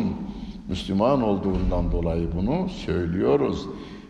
[0.67, 3.65] Müslüman olduğundan dolayı bunu söylüyoruz.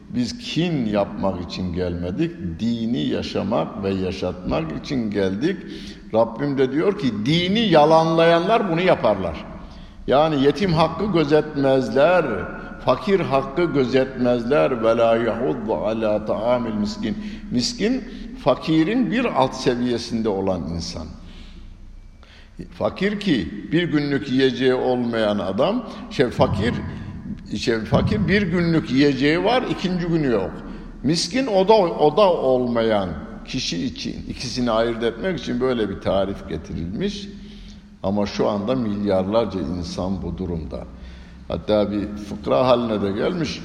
[0.09, 5.57] Biz kin yapmak için gelmedik, dini yaşamak ve yaşatmak için geldik.
[6.13, 9.45] Rabbim de diyor ki dini yalanlayanlar bunu yaparlar.
[10.07, 12.25] Yani yetim hakkı gözetmezler,
[12.85, 17.17] fakir hakkı gözetmezler ve la yahuddu ala taamil miskin.
[17.51, 18.03] Miskin
[18.43, 21.07] fakirin bir alt seviyesinde olan insan.
[22.71, 26.73] Fakir ki bir günlük yiyeceği olmayan adam, şey fakir
[27.57, 30.51] şey fakir bir günlük yiyeceği var, ikinci günü yok.
[31.03, 33.09] Miskin o da o da olmayan
[33.45, 37.27] kişi için ikisini ayırt etmek için böyle bir tarif getirilmiş.
[38.03, 40.83] Ama şu anda milyarlarca insan bu durumda.
[41.53, 43.61] Hatta bir fıkra haline de gelmiş.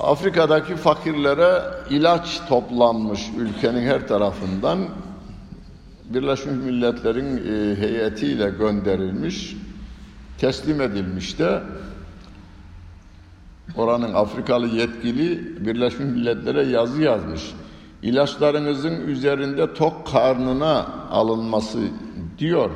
[0.00, 4.78] Afrika'daki fakirlere ilaç toplanmış ülkenin her tarafından.
[6.04, 9.56] Birleşmiş Milletler'in e, heyetiyle gönderilmiş,
[10.38, 11.62] teslim edilmiş de
[13.76, 17.42] oranın Afrikalı yetkili Birleşmiş Milletler'e yazı yazmış.
[18.02, 21.78] İlaçlarınızın üzerinde tok karnına alınması
[22.38, 22.70] diyor.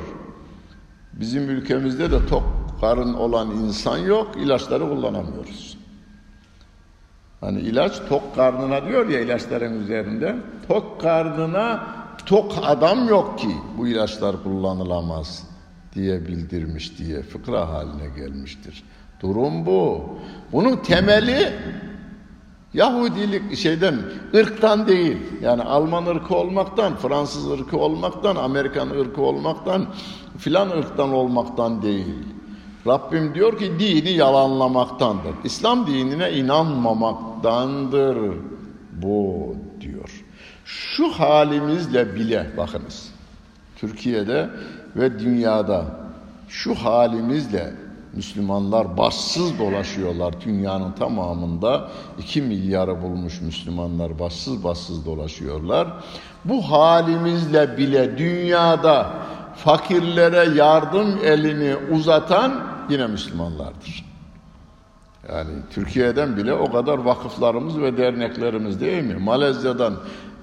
[1.13, 5.77] Bizim ülkemizde de tok karın olan insan yok, ilaçları kullanamıyoruz.
[7.41, 10.35] Hani ilaç tok karnına diyor ya ilaçların üzerinde.
[10.67, 11.87] Tok karnına
[12.25, 15.43] tok adam yok ki bu ilaçlar kullanılamaz
[15.95, 18.83] diye bildirmiş diye fıkra haline gelmiştir.
[19.21, 20.01] Durum bu.
[20.51, 21.53] Bunun temeli
[22.73, 23.95] Yahudilik şeyden,
[24.35, 25.17] ırktan değil.
[25.41, 29.85] Yani Alman ırkı olmaktan, Fransız ırkı olmaktan, Amerikan ırkı olmaktan,
[30.37, 32.15] filan ırktan olmaktan değil.
[32.87, 35.33] Rabbim diyor ki dini yalanlamaktandır.
[35.43, 38.17] İslam dinine inanmamaktandır
[38.91, 40.23] bu diyor.
[40.65, 43.09] Şu halimizle bile bakınız.
[43.75, 44.49] Türkiye'de
[44.95, 45.85] ve dünyada
[46.47, 47.73] şu halimizle
[48.13, 51.89] Müslümanlar başsız dolaşıyorlar dünyanın tamamında.
[52.19, 55.87] 2 milyarı bulmuş Müslümanlar başsız başsız dolaşıyorlar.
[56.45, 59.13] Bu halimizle bile dünyada
[59.55, 64.05] fakirlere yardım elini uzatan yine Müslümanlardır.
[65.29, 69.15] Yani Türkiye'den bile o kadar vakıflarımız ve derneklerimiz değil mi?
[69.15, 69.93] Malezya'dan,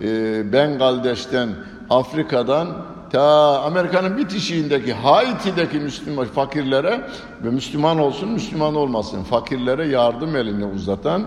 [0.01, 1.49] e, Bengaldeş'ten,
[1.91, 2.69] Afrika'dan
[3.11, 7.01] ta Amerika'nın bitişiğindeki Haiti'deki Müslüman fakirlere
[7.45, 11.27] ve Müslüman olsun Müslüman olmasın fakirlere yardım elini uzatan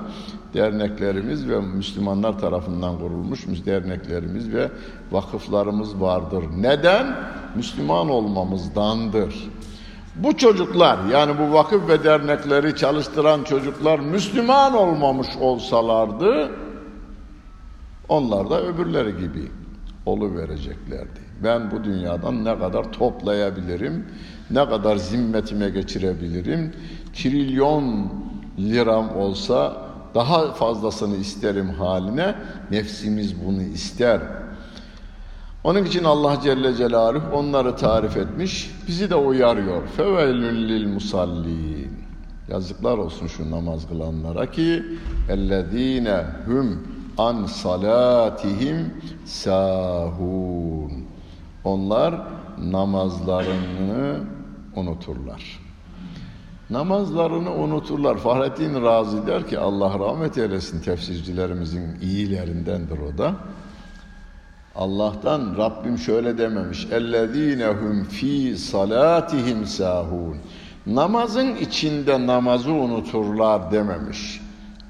[0.53, 4.71] derneklerimiz ve Müslümanlar tarafından kurulmuş derneklerimiz ve
[5.11, 6.43] vakıflarımız vardır.
[6.57, 7.15] Neden?
[7.55, 9.49] Müslüman olmamızdandır.
[10.15, 16.51] Bu çocuklar yani bu vakıf ve dernekleri çalıştıran çocuklar Müslüman olmamış olsalardı
[18.09, 19.51] onlar da öbürleri gibi
[20.05, 21.19] olu vereceklerdi.
[21.43, 24.05] Ben bu dünyadan ne kadar toplayabilirim,
[24.51, 26.73] ne kadar zimmetime geçirebilirim,
[27.13, 28.13] trilyon
[28.59, 29.77] liram olsa
[30.15, 32.35] daha fazlasını isterim haline
[32.71, 34.21] nefsimiz bunu ister.
[35.63, 39.87] Onun için Allah Celle Celaluhu onları tarif etmiş, bizi de uyarıyor.
[39.87, 41.93] Fevelün lil musallin.
[42.49, 44.83] Yazıklar olsun şu namaz kılanlara ki
[45.29, 46.87] ellezine hum
[47.17, 48.93] an salatihim
[49.25, 50.91] sahun.
[51.63, 52.21] Onlar
[52.71, 54.19] namazlarını
[54.75, 55.59] unuturlar.
[56.69, 58.17] Namazlarını unuturlar.
[58.17, 63.35] Fahrettin Razi der ki Allah rahmet eylesin tefsircilerimizin iyilerindendir o da.
[64.75, 66.87] Allah'tan Rabbim şöyle dememiş.
[66.91, 70.37] Ellezinehum fi salatihim sahun.
[70.87, 74.41] Namazın içinde namazı unuturlar dememiş.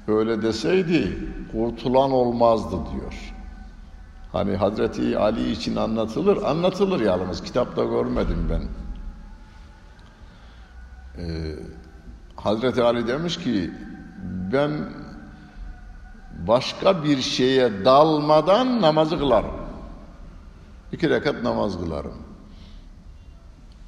[0.08, 1.18] Öyle deseydi
[1.52, 3.34] kurtulan olmazdı diyor.
[4.32, 7.42] Hani Hazreti Ali için anlatılır, anlatılır yalnız.
[7.42, 8.62] Kitapta görmedim ben.
[11.22, 11.54] Ee,
[12.36, 13.70] Hazreti Ali demiş ki
[14.52, 14.70] ben
[16.46, 19.63] başka bir şeye dalmadan namazı kılarım.
[20.94, 22.14] İki rekat namaz kılarım.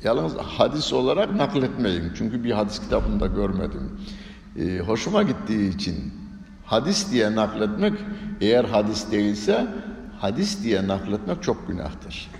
[0.04, 2.12] Yalnız hadis olarak nakletmeyin.
[2.18, 4.00] Çünkü bir hadis kitabında görmedim.
[4.58, 6.14] Ee, hoşuma gittiği için
[6.64, 7.92] hadis diye nakletmek
[8.40, 9.66] eğer hadis değilse
[10.18, 12.30] hadis diye nakletmek çok günahtır.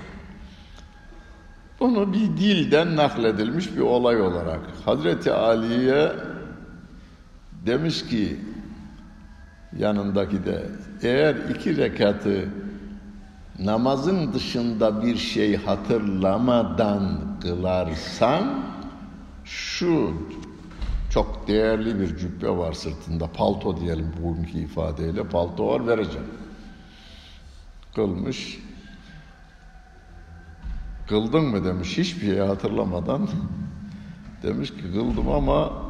[1.81, 6.13] Bunu bir dilden nakledilmiş bir olay olarak Hazreti Ali'ye
[7.67, 8.41] demiş ki
[9.79, 10.67] yanındaki de
[11.03, 12.49] eğer iki rekatı
[13.59, 18.65] namazın dışında bir şey hatırlamadan kılarsan
[19.45, 20.13] şu
[21.11, 23.27] çok değerli bir cübbe var sırtında.
[23.27, 25.25] Palto diyelim bugünkü ifadeyle.
[25.25, 26.27] Palto var vereceğim.
[27.95, 28.59] Kılmış.
[31.09, 31.99] Kıldın mı demiş.
[31.99, 33.29] Hiçbir şey hatırlamadan
[34.43, 35.86] demiş ki kıldım ama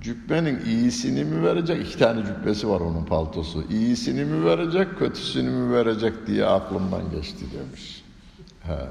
[0.00, 5.72] cübbenin iyisini mi verecek iki tane cübbesi var onun paltosu iyisini mi verecek kötüsünü mü
[5.74, 8.04] verecek diye aklımdan geçti demiş
[8.62, 8.86] He.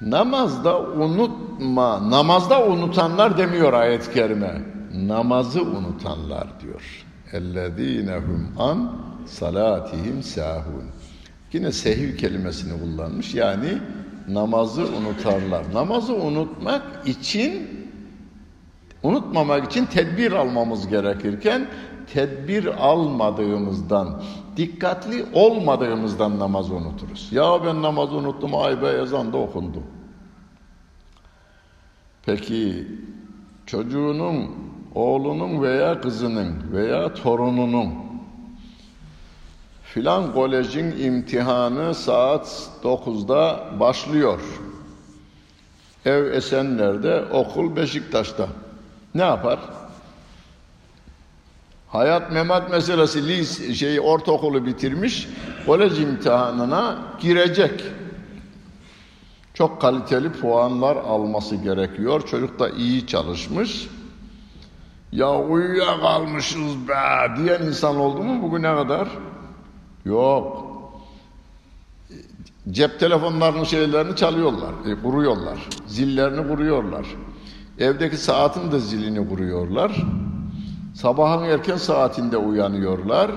[0.00, 4.62] namazda unutma namazda unutanlar demiyor ayet-i kerime
[4.94, 8.92] namazı unutanlar diyor ellezinehum an
[9.26, 10.84] salatihim sahun
[11.52, 13.34] Yine sehiv kelimesini kullanmış.
[13.34, 13.78] Yani
[14.28, 15.74] namazı unutarlar.
[15.74, 17.79] Namazı unutmak için
[19.02, 21.68] unutmamak için tedbir almamız gerekirken
[22.12, 24.22] tedbir almadığımızdan,
[24.56, 27.28] dikkatli olmadığımızdan namazı unuturuz.
[27.32, 29.82] Ya ben namazı unuttum, ay be ezan da okundu.
[32.26, 32.86] Peki
[33.66, 34.50] çocuğunun,
[34.94, 37.94] oğlunun veya kızının veya torununun
[39.82, 44.40] filan kolejin imtihanı saat 9'da başlıyor.
[46.04, 48.48] Ev Esenler'de, okul Beşiktaş'ta.
[49.14, 49.58] Ne yapar?
[51.88, 55.28] Hayat memat meselesi lis şey ortaokulu bitirmiş,
[55.66, 57.84] kolej imtihanına girecek.
[59.54, 62.26] Çok kaliteli puanlar alması gerekiyor.
[62.26, 63.88] Çocuk da iyi çalışmış.
[65.12, 66.94] Ya uyuyakalmışız be
[67.36, 69.08] diyen insan oldu mu bugüne kadar?
[70.04, 70.66] Yok.
[72.70, 75.58] Cep telefonlarının şeylerini çalıyorlar, e, kuruyorlar.
[75.86, 77.06] Zillerini kuruyorlar.
[77.80, 80.04] Evdeki saatin de zilini kuruyorlar.
[80.94, 83.30] Sabahın erken saatinde uyanıyorlar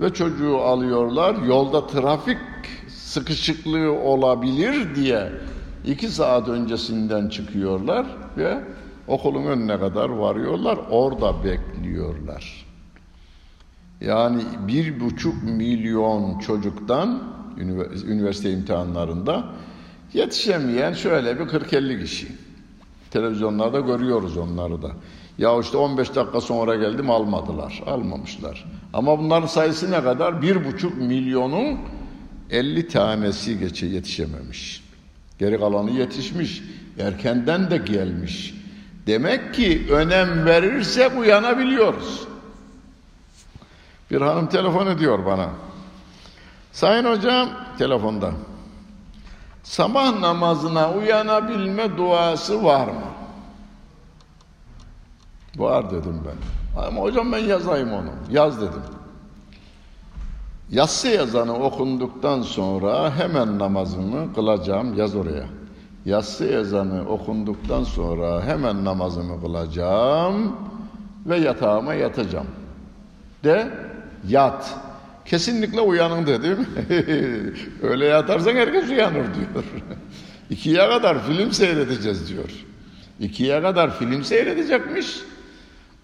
[0.00, 1.34] ve çocuğu alıyorlar.
[1.46, 2.38] Yolda trafik
[2.88, 5.32] sıkışıklığı olabilir diye
[5.86, 8.06] iki saat öncesinden çıkıyorlar
[8.36, 8.58] ve
[9.08, 10.78] okulun önüne kadar varıyorlar.
[10.90, 12.66] Orada bekliyorlar.
[14.00, 17.22] Yani bir buçuk milyon çocuktan
[18.06, 19.44] üniversite imtihanlarında
[20.12, 22.41] yetişemeyen şöyle bir 40-50 kişi.
[23.12, 24.90] Televizyonlarda görüyoruz onları da.
[25.38, 27.82] Ya işte 15 dakika sonra geldim almadılar.
[27.86, 28.64] Almamışlar.
[28.92, 30.42] Ama bunların sayısı ne kadar?
[30.42, 31.78] Bir buçuk milyonun
[32.50, 34.84] 50 tanesi geçe yetişememiş.
[35.38, 36.62] Geri kalanı yetişmiş.
[36.98, 38.54] Erkenden de gelmiş.
[39.06, 42.20] Demek ki önem verirsek uyanabiliyoruz.
[44.10, 45.50] Bir hanım telefon ediyor bana.
[46.72, 47.48] Sayın hocam
[47.78, 48.32] telefonda.
[49.62, 53.12] Sabah namazına uyanabilme duası var mı?
[55.56, 56.82] Var dedim ben.
[56.82, 58.10] Ama hocam ben yazayım onu.
[58.30, 58.82] Yaz dedim.
[60.70, 64.98] Yatsı yazanı okunduktan sonra hemen namazımı kılacağım.
[64.98, 65.44] Yaz oraya.
[66.04, 70.56] Yatsı ezanı okunduktan sonra hemen namazımı kılacağım
[71.26, 72.46] ve yatağıma yatacağım.
[73.44, 73.70] De
[74.28, 74.74] yat.
[75.24, 76.66] Kesinlikle uyanın dedim.
[77.82, 79.64] Öyle yatarsan herkes uyanır diyor.
[80.50, 82.50] İkiye kadar film seyredeceğiz diyor.
[83.20, 85.06] İkiye kadar film seyredecekmiş.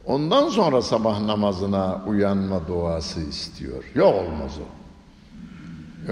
[0.04, 3.84] Ondan sonra sabah namazına uyanma duası istiyor.
[3.94, 4.78] Yok olmaz o.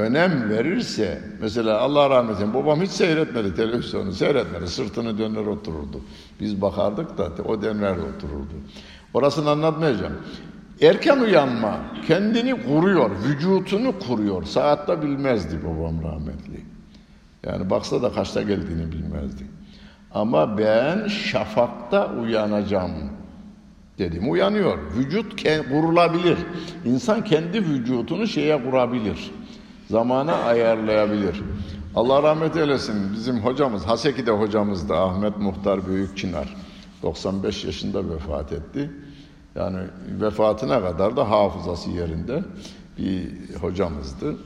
[0.00, 6.00] Önem verirse, mesela Allah rahmet eylesin, babam hiç seyretmedi televizyonu, seyretmedi, sırtını döner otururdu.
[6.40, 8.54] Biz bakardık da o döner otururdu.
[9.14, 10.16] Orasını anlatmayacağım.
[10.80, 14.44] Erken uyanma kendini kuruyor, vücutunu kuruyor.
[14.44, 16.60] Saatte bilmezdi babam rahmetli.
[17.46, 19.46] Yani baksa da kaçta geldiğini bilmezdi.
[20.14, 22.92] Ama ben şafakta uyanacağım
[23.98, 24.30] dedim.
[24.30, 24.78] Uyanıyor.
[24.96, 26.38] Vücut kurulabilir.
[26.84, 29.30] İnsan kendi vücutunu şeye kurabilir.
[29.90, 31.42] Zamana ayarlayabilir.
[31.94, 33.12] Allah rahmet eylesin.
[33.12, 36.56] Bizim hocamız, Haseki'de hocamız da Ahmet Muhtar Büyükçınar.
[37.02, 38.90] 95 yaşında vefat etti.
[39.57, 39.78] Yani
[40.20, 42.42] vefatına kadar da hafızası yerinde
[42.98, 44.36] bir hocamızdı.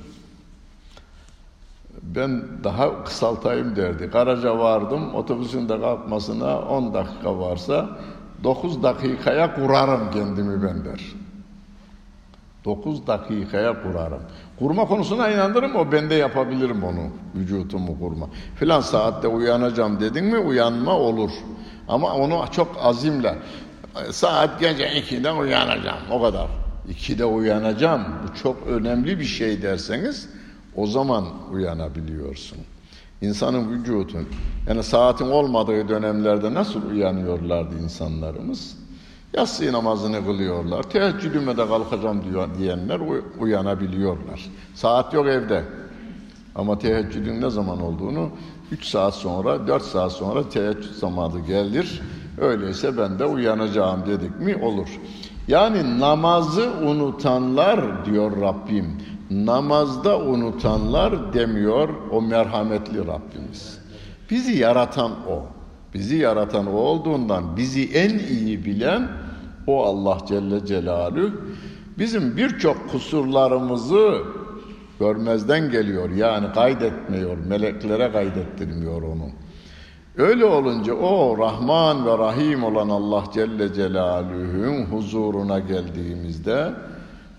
[2.02, 4.10] Ben daha kısaltayım derdi.
[4.10, 7.88] Karaca vardım, otobüsün de kalkmasına 10 dakika varsa
[8.44, 11.00] 9 dakikaya kurarım kendimi ben der.
[12.64, 14.22] 9 dakikaya kurarım.
[14.58, 17.08] Kurma konusuna inanırım o bende yapabilirim onu.
[17.34, 18.26] Vücutumu kurma.
[18.56, 21.30] Filan saatte uyanacağım dedin mi uyanma olur.
[21.88, 23.38] Ama onu çok azimle
[24.10, 26.46] saat gece 2'de uyanacağım o kadar.
[26.88, 28.04] 2'de uyanacağım.
[28.22, 30.28] Bu çok önemli bir şey derseniz
[30.76, 32.58] o zaman uyanabiliyorsun.
[33.22, 34.28] İnsanın vücudun
[34.68, 38.76] yani saatin olmadığı dönemlerde nasıl uyanıyorlardı insanlarımız?
[39.34, 40.82] Yatsı namazını kılıyorlar.
[40.82, 43.00] Teheccüdüme de kalkacağım diyor, diyenler
[43.38, 44.50] uyanabiliyorlar.
[44.74, 45.64] Saat yok evde.
[46.54, 48.30] Ama teheccüdün ne zaman olduğunu
[48.72, 52.00] 3 saat sonra, 4 saat sonra teheccüd zamanı gelir.
[52.40, 54.88] Öyleyse ben de uyanacağım dedik mi olur.
[55.48, 58.86] Yani namazı unutanlar diyor Rabbim.
[59.30, 63.78] Namazda unutanlar demiyor o merhametli Rabbimiz.
[64.30, 65.42] Bizi yaratan o.
[65.94, 69.08] Bizi yaratan o olduğundan bizi en iyi bilen
[69.66, 71.30] o Allah Celle Celaluhu
[71.98, 74.22] bizim birçok kusurlarımızı
[75.00, 76.10] görmezden geliyor.
[76.10, 79.28] Yani kaydetmiyor, meleklere kaydettirmiyor onu.
[80.16, 86.72] Öyle olunca o Rahman ve Rahim olan Allah Celle Celaluhu'nun huzuruna geldiğimizde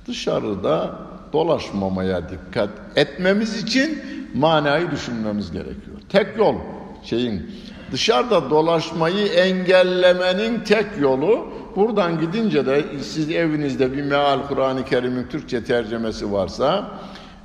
[0.08, 0.96] dışarıda
[1.34, 4.00] dolaşmamaya dikkat etmemiz için
[4.36, 5.98] manayı düşünmemiz gerekiyor.
[6.10, 6.56] Tek yol
[7.04, 7.52] şeyin
[7.92, 15.64] dışarıda dolaşmayı engellemenin tek yolu buradan gidince de siz evinizde bir meal Kur'an-ı Kerim'in Türkçe
[15.64, 16.92] tercemesi varsa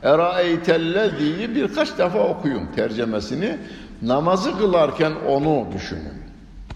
[0.03, 3.59] Eraeytellezî'yi birkaç defa okuyun tercemesini.
[4.03, 6.23] Namazı kılarken onu düşünün.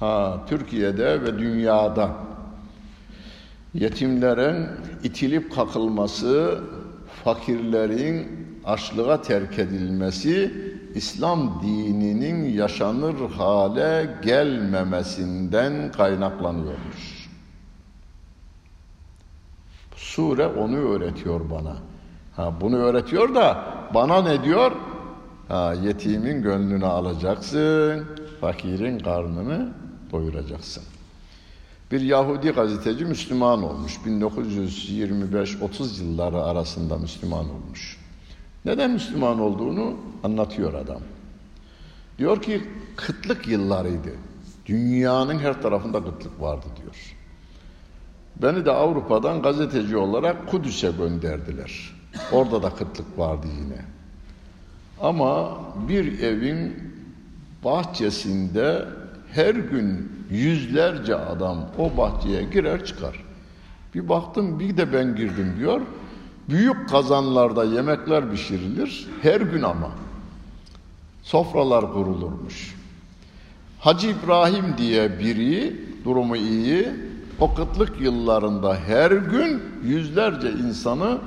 [0.01, 2.11] Ha, Türkiye'de ve dünyada
[3.75, 4.67] yetimlerin
[5.03, 6.61] itilip kakılması,
[7.25, 10.55] fakirlerin açlığa terk edilmesi,
[10.95, 17.31] İslam dininin yaşanır hale gelmemesinden kaynaklanıyormuş.
[19.97, 21.77] Sure onu öğretiyor bana.
[22.37, 23.65] Ha, bunu öğretiyor da
[23.95, 24.73] bana ne diyor?
[25.51, 28.05] Ha, yetimin gönlünü alacaksın,
[28.41, 29.69] fakirin karnını
[30.13, 30.83] doyuracaksın.
[31.93, 33.97] Bir Yahudi gazeteci Müslüman olmuş.
[34.07, 37.97] 1925-30 yılları arasında Müslüman olmuş.
[38.65, 41.03] Neden Müslüman olduğunu anlatıyor adam.
[42.19, 42.63] Diyor ki
[42.97, 44.13] kıtlık yıllarıydı.
[44.67, 47.17] Dünyanın her tarafında kıtlık vardı diyor.
[48.43, 51.93] Beni de Avrupa'dan gazeteci olarak Kudüs'e gönderdiler.
[52.33, 54.00] Orada da kıtlık vardı yine.
[55.01, 56.77] Ama bir evin
[57.65, 58.85] bahçesinde
[59.33, 63.25] her gün yüzlerce adam o bahçeye girer çıkar.
[63.95, 65.81] Bir baktım bir de ben girdim diyor.
[66.49, 69.91] Büyük kazanlarda yemekler pişirilir her gün ama.
[71.23, 72.75] Sofralar kurulurmuş.
[73.81, 76.89] Hacı İbrahim diye biri durumu iyi
[77.41, 81.19] o kıtlık yıllarında her gün yüzlerce insanı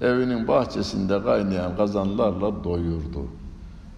[0.00, 3.26] evinin bahçesinde kaynayan kazanlarla doyurdu.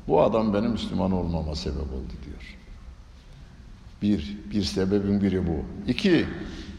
[0.08, 2.56] Bu adam benim Müslüman olmama sebep oldu diyor.
[4.02, 5.56] Bir, bir sebebin biri bu.
[5.90, 6.26] İki,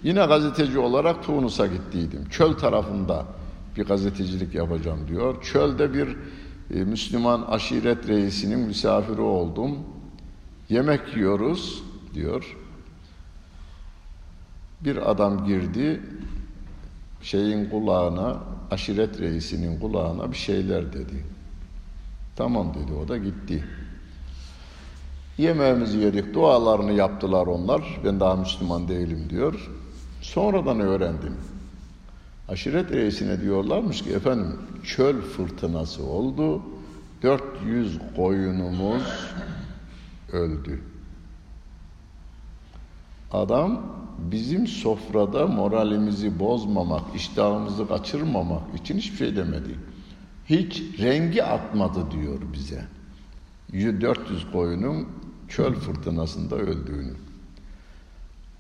[0.03, 2.29] yine gazeteci olarak Tunus'a gittiydim.
[2.29, 3.25] Çöl tarafında
[3.77, 5.43] bir gazetecilik yapacağım diyor.
[5.43, 6.17] Çölde bir
[6.73, 9.77] e, Müslüman aşiret reisinin misafiri oldum.
[10.69, 12.57] Yemek yiyoruz diyor.
[14.81, 16.01] Bir adam girdi
[17.21, 18.37] şeyin kulağına,
[18.73, 21.25] aşiret reisinin kulağına bir şeyler dedi.
[22.35, 23.63] Tamam dedi o da gitti.
[25.37, 27.99] Yemeğimizi yedik, dualarını yaptılar onlar.
[28.05, 29.69] Ben daha Müslüman değilim diyor.
[30.21, 31.37] Sonradan öğrendim.
[32.49, 36.61] Aşiret reisine diyorlarmış ki efendim çöl fırtınası oldu.
[37.23, 39.03] 400 koyunumuz
[40.31, 40.92] öldü.
[43.33, 43.81] Adam
[44.17, 49.75] bizim sofrada moralimizi bozmamak, iştahımızı kaçırmamak için hiçbir şey demedi.
[50.45, 52.85] Hiç rengi atmadı diyor bize.
[54.01, 55.07] 400 koyunun
[55.47, 57.13] çöl fırtınasında öldüğünü.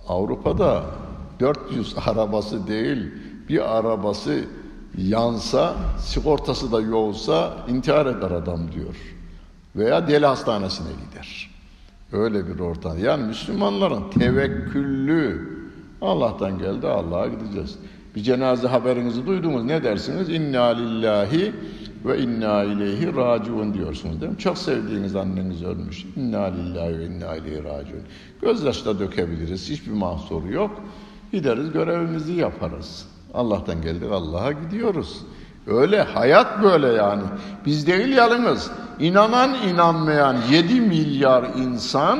[0.07, 0.83] Avrupa'da
[1.39, 3.11] 400 arabası değil,
[3.49, 4.45] bir arabası
[4.97, 8.95] yansa, sigortası da yoksa intihar eder adam diyor.
[9.75, 11.52] Veya deli hastanesine gider.
[12.13, 12.97] Öyle bir ortam.
[12.97, 15.53] Yani Müslümanların tevekküllü
[16.01, 17.75] Allah'tan geldi Allah'a gideceğiz.
[18.15, 20.29] Bir cenaze haberinizi duydunuz ne dersiniz?
[20.29, 21.53] İnna lillahi
[22.05, 24.37] ve inna ileyhi raciun diyorsunuz değil mi?
[24.37, 26.05] Çok sevdiğiniz anneniz ölmüş.
[26.15, 28.01] İnna lillahi ve inna ileyhi raciun.
[28.41, 29.69] Gözyaşı da dökebiliriz.
[29.69, 30.81] Hiçbir mahsuru yok.
[31.31, 33.07] Gideriz görevimizi yaparız.
[33.33, 35.21] Allah'tan geldik Allah'a gidiyoruz.
[35.67, 37.23] Öyle hayat böyle yani.
[37.65, 38.71] Biz değil yalnız.
[38.99, 42.19] İnanan inanmayan 7 milyar insan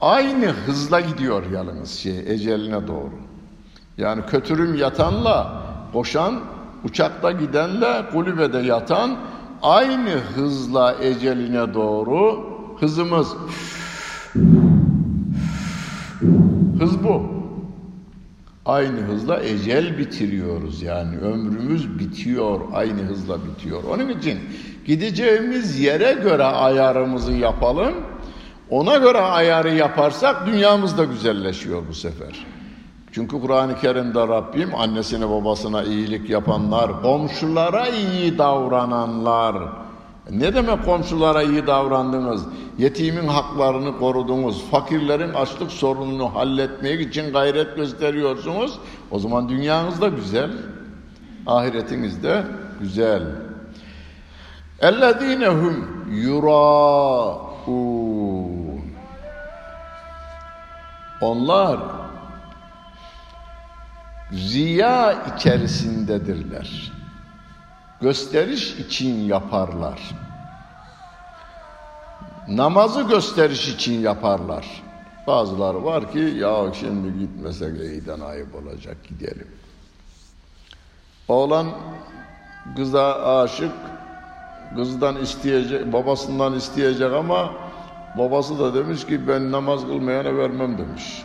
[0.00, 3.12] aynı hızla gidiyor yalnız şey eceline doğru.
[3.98, 6.40] Yani kötürüm yatanla koşan,
[6.84, 9.16] uçakta gidenle kulübede yatan
[9.62, 12.44] aynı hızla eceline doğru
[12.80, 13.28] hızımız
[16.78, 17.37] hız bu.
[18.68, 23.84] Aynı hızla ecel bitiriyoruz yani ömrümüz bitiyor aynı hızla bitiyor.
[23.84, 24.38] Onun için
[24.86, 27.94] gideceğimiz yere göre ayarımızı yapalım.
[28.70, 32.46] Ona göre ayarı yaparsak dünyamız da güzelleşiyor bu sefer.
[33.12, 39.56] Çünkü Kur'an-ı Kerim'de Rabbim annesine babasına iyilik yapanlar, komşulara iyi davrananlar.
[40.31, 42.45] Ne demek komşulara iyi davrandınız?
[42.77, 44.63] Yetimin haklarını korudunuz.
[44.71, 48.79] Fakirlerin açlık sorununu halletmek için gayret gösteriyorsunuz.
[49.11, 50.51] O zaman dünyanız da güzel.
[51.47, 52.43] Ahiretiniz de
[52.79, 53.23] güzel.
[54.81, 55.73] اَلَّذ۪ينَ
[56.11, 57.53] yuraun.
[61.21, 61.79] Onlar
[64.31, 66.91] riya içerisindedirler.
[68.00, 70.00] Gösteriş için yaparlar.
[72.48, 74.82] Namazı gösteriş için yaparlar.
[75.26, 79.48] Bazıları var ki ya şimdi gitmesek iyiden ayıp olacak gidelim.
[81.28, 81.66] Oğlan
[82.76, 83.72] kıza aşık,
[84.76, 87.52] kızdan isteyecek, babasından isteyecek ama
[88.18, 91.22] babası da demiş ki ben namaz kılmayana vermem demiş.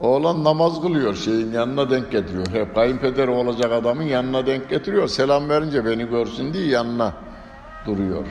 [0.00, 2.46] Oğlan namaz kılıyor şeyin yanına denk getiriyor.
[2.52, 5.08] Hep kayınpeder olacak adamın yanına denk getiriyor.
[5.08, 7.12] Selam verince beni görsün diye yanına
[7.86, 8.26] duruyor.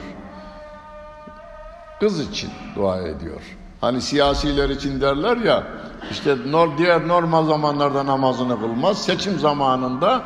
[2.00, 3.42] Kız için dua ediyor.
[3.82, 5.64] Hani siyasiler için derler ya
[6.12, 6.36] işte
[6.78, 9.02] diğer normal zamanlarda namazını kılmaz.
[9.02, 10.24] Seçim zamanında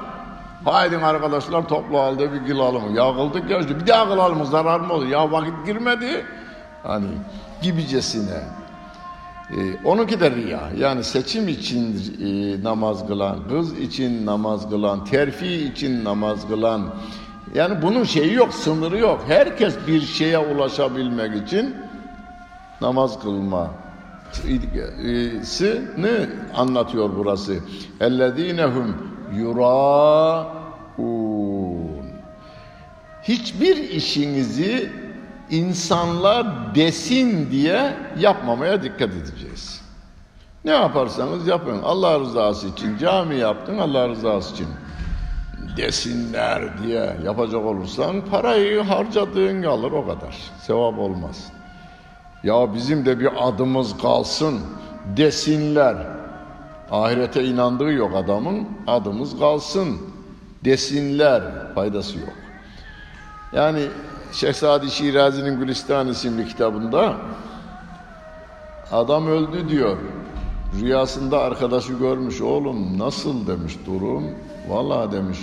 [0.66, 2.96] haydi arkadaşlar toplu halde bir kılalım.
[2.96, 5.08] Ya kıldık ya bir daha kılalım zarar mı olur?
[5.08, 6.26] Ya vakit girmedi.
[6.84, 7.08] Hani
[7.62, 8.61] gibicesine.
[9.58, 10.70] Ee, onunki de riya.
[10.78, 11.96] Yani seçim için
[12.26, 16.94] e, namaz kılan, kız için namaz kılan, terfi için namaz kılan.
[17.56, 19.24] Yani bunun şeyi yok, sınırı yok.
[19.28, 21.76] Herkes bir şeye ulaşabilmek için
[22.82, 23.72] namaz kılma
[25.98, 27.56] ne anlatıyor burası.
[28.00, 28.98] Ellezinehum
[29.36, 30.62] yuraun.
[33.24, 34.92] Hiçbir işinizi
[35.52, 39.82] insanlar desin diye yapmamaya dikkat edeceğiz.
[40.66, 41.82] Ne yaparsanız yapın.
[41.84, 44.68] Allah rızası için cami yaptın Allah rızası için
[45.78, 50.36] desinler diye yapacak olursan parayı harcadığın alır o kadar.
[50.62, 51.52] Sevap olmaz.
[52.44, 54.60] Ya bizim de bir adımız kalsın
[55.18, 55.96] desinler.
[56.92, 58.68] Ahirete inandığı yok adamın.
[58.88, 59.98] Adımız kalsın
[60.66, 61.44] desinler.
[61.76, 62.34] Faydası yok.
[63.54, 63.82] Yani
[64.32, 67.16] Şeyh Sadi Şirazi'nin Gülistan isimli kitabında
[68.92, 69.98] adam öldü diyor.
[70.82, 74.24] Rüyasında arkadaşı görmüş oğlum nasıl demiş durum.
[74.70, 75.40] Vallahi demiş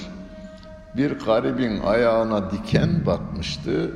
[0.96, 3.90] bir garibin ayağına diken batmıştı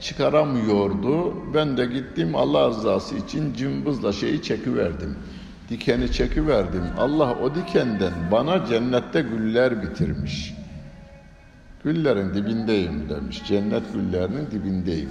[0.00, 1.34] çıkaramıyordu.
[1.54, 5.16] Ben de gittim Allah rızası için cımbızla şeyi çekiverdim.
[5.70, 6.84] Dikeni çekiverdim.
[6.98, 10.55] Allah o dikenden bana cennette güller bitirmiş.
[11.86, 13.42] Güllerin dibindeyim demiş.
[13.46, 15.10] Cennet güllerinin dibindeyim.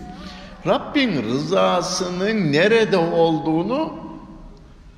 [0.67, 3.93] Rabbin rızasının nerede olduğunu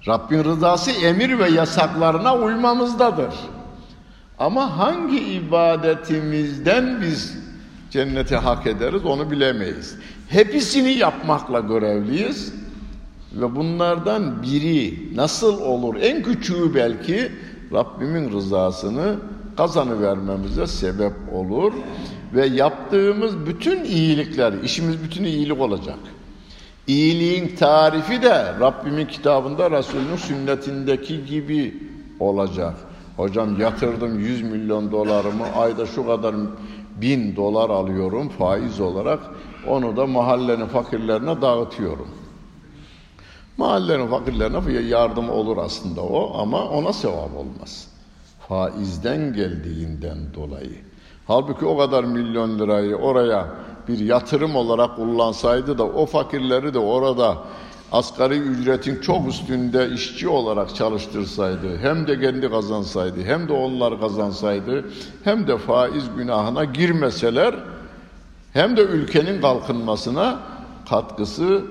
[0.07, 3.33] Rabbin rızası emir ve yasaklarına uymamızdadır.
[4.39, 7.37] Ama hangi ibadetimizden biz
[7.91, 9.95] cenneti hak ederiz onu bilemeyiz.
[10.29, 12.53] Hepsini yapmakla görevliyiz.
[13.33, 15.95] Ve bunlardan biri nasıl olur?
[16.01, 17.31] En küçüğü belki
[17.73, 19.15] Rabbimin rızasını
[19.57, 21.73] kazanıvermemize sebep olur.
[22.33, 25.99] Ve yaptığımız bütün iyilikler, işimiz bütün iyilik olacak.
[26.87, 31.83] İyiliğin tarifi de Rabbimin kitabında Resulünün sünnetindeki gibi
[32.19, 32.73] olacak.
[33.17, 36.35] Hocam yatırdım 100 milyon dolarımı ayda şu kadar
[37.01, 39.19] bin dolar alıyorum faiz olarak.
[39.67, 42.07] Onu da mahallenin fakirlerine dağıtıyorum.
[43.57, 47.86] Mahallenin fakirlerine yardım olur aslında o ama ona sevap olmaz.
[48.47, 50.77] Faizden geldiğinden dolayı.
[51.27, 53.47] Halbuki o kadar milyon lirayı oraya
[53.87, 57.37] bir yatırım olarak kullansaydı da o fakirleri de orada
[57.91, 64.85] asgari ücretin çok üstünde işçi olarak çalıştırsaydı, hem de kendi kazansaydı, hem de onlar kazansaydı,
[65.23, 67.55] hem de faiz günahına girmeseler,
[68.53, 70.39] hem de ülkenin kalkınmasına
[70.89, 71.65] katkısı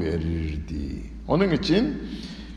[0.00, 1.02] verirdi.
[1.28, 2.02] Onun için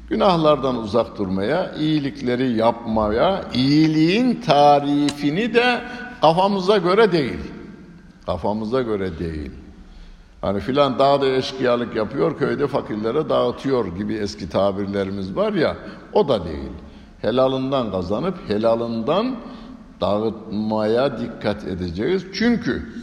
[0.10, 5.82] günahlardan uzak durmaya, iyilikleri yapmaya, iyiliğin tarifini de
[6.22, 7.40] kafamıza göre değil.
[8.26, 9.52] Kafamıza göre değil.
[10.42, 15.78] Hani filan dağda eşkıyalık yapıyor, köyde fakirlere dağıtıyor gibi eski tabirlerimiz var ya,
[16.14, 16.72] o da değil.
[17.22, 19.36] Helalından kazanıp helalından
[20.02, 22.26] dağıtmaya dikkat edeceğiz.
[22.34, 22.94] Çünkü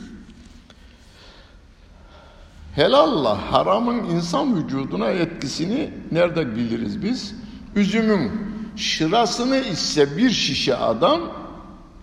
[2.74, 7.34] helalla haramın insan vücuduna etkisini nerede biliriz biz?
[7.76, 8.32] Üzümün
[8.76, 11.20] şırasını ise bir şişe adam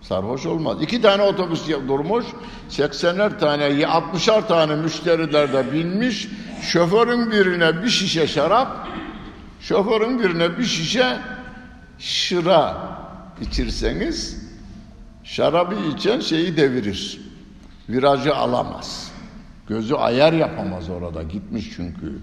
[0.00, 0.82] sarhoş olmaz.
[0.82, 2.24] İki tane otobüs durmuş,
[2.70, 6.28] 80'er tane, 60'ar tane müşteriler de binmiş.
[6.62, 8.88] Şoförün birine bir şişe şarap,
[9.60, 11.18] şoförün birine bir şişe
[11.98, 12.76] şıra
[13.40, 14.42] içirseniz
[15.24, 17.20] şarabı içen şeyi devirir.
[17.88, 19.11] Virajı alamaz.
[19.68, 21.22] Gözü ayar yapamaz orada.
[21.22, 22.18] Gitmiş çünkü.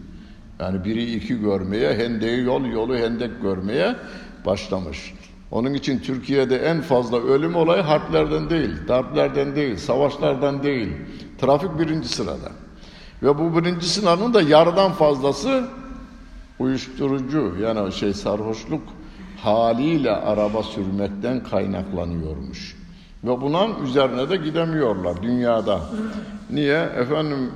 [0.60, 3.96] Yani biri iki görmeye, hendeyi yol yolu hendek görmeye
[4.46, 5.14] başlamış.
[5.52, 10.90] Onun için Türkiye'de en fazla ölüm olayı harplerden değil, darplerden değil, savaşlardan değil.
[11.42, 12.52] Trafik birinci sırada.
[13.24, 15.68] Ve bu birinci sıranın da yarıdan fazlası
[16.60, 18.82] uyuşturucu yani şey sarhoşluk
[19.38, 22.79] haliyle araba sürmekten kaynaklanıyormuş.
[23.24, 25.80] Ve bunun üzerine de gidemiyorlar dünyada.
[26.50, 26.78] Niye?
[26.78, 27.52] Efendim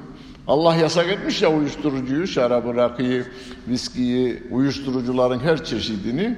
[0.48, 3.26] Allah yasak etmiş ya uyuşturucuyu, şarabı, rakıyı,
[3.68, 6.38] viskiyi, uyuşturucuların her çeşidini.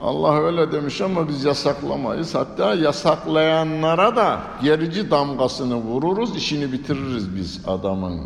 [0.00, 2.34] Allah öyle demiş ama biz yasaklamayız.
[2.34, 8.20] Hatta yasaklayanlara da gerici damgasını vururuz, işini bitiririz biz adamın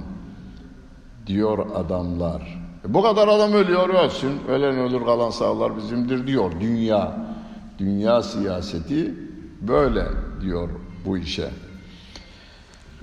[1.27, 2.63] diyor adamlar.
[2.89, 7.17] E bu kadar adam ölüyor ölsün, ölen ölür kalan sağlar bizimdir diyor dünya.
[7.79, 9.15] Dünya siyaseti
[9.69, 10.05] böyle
[10.41, 10.69] diyor
[11.05, 11.51] bu işe.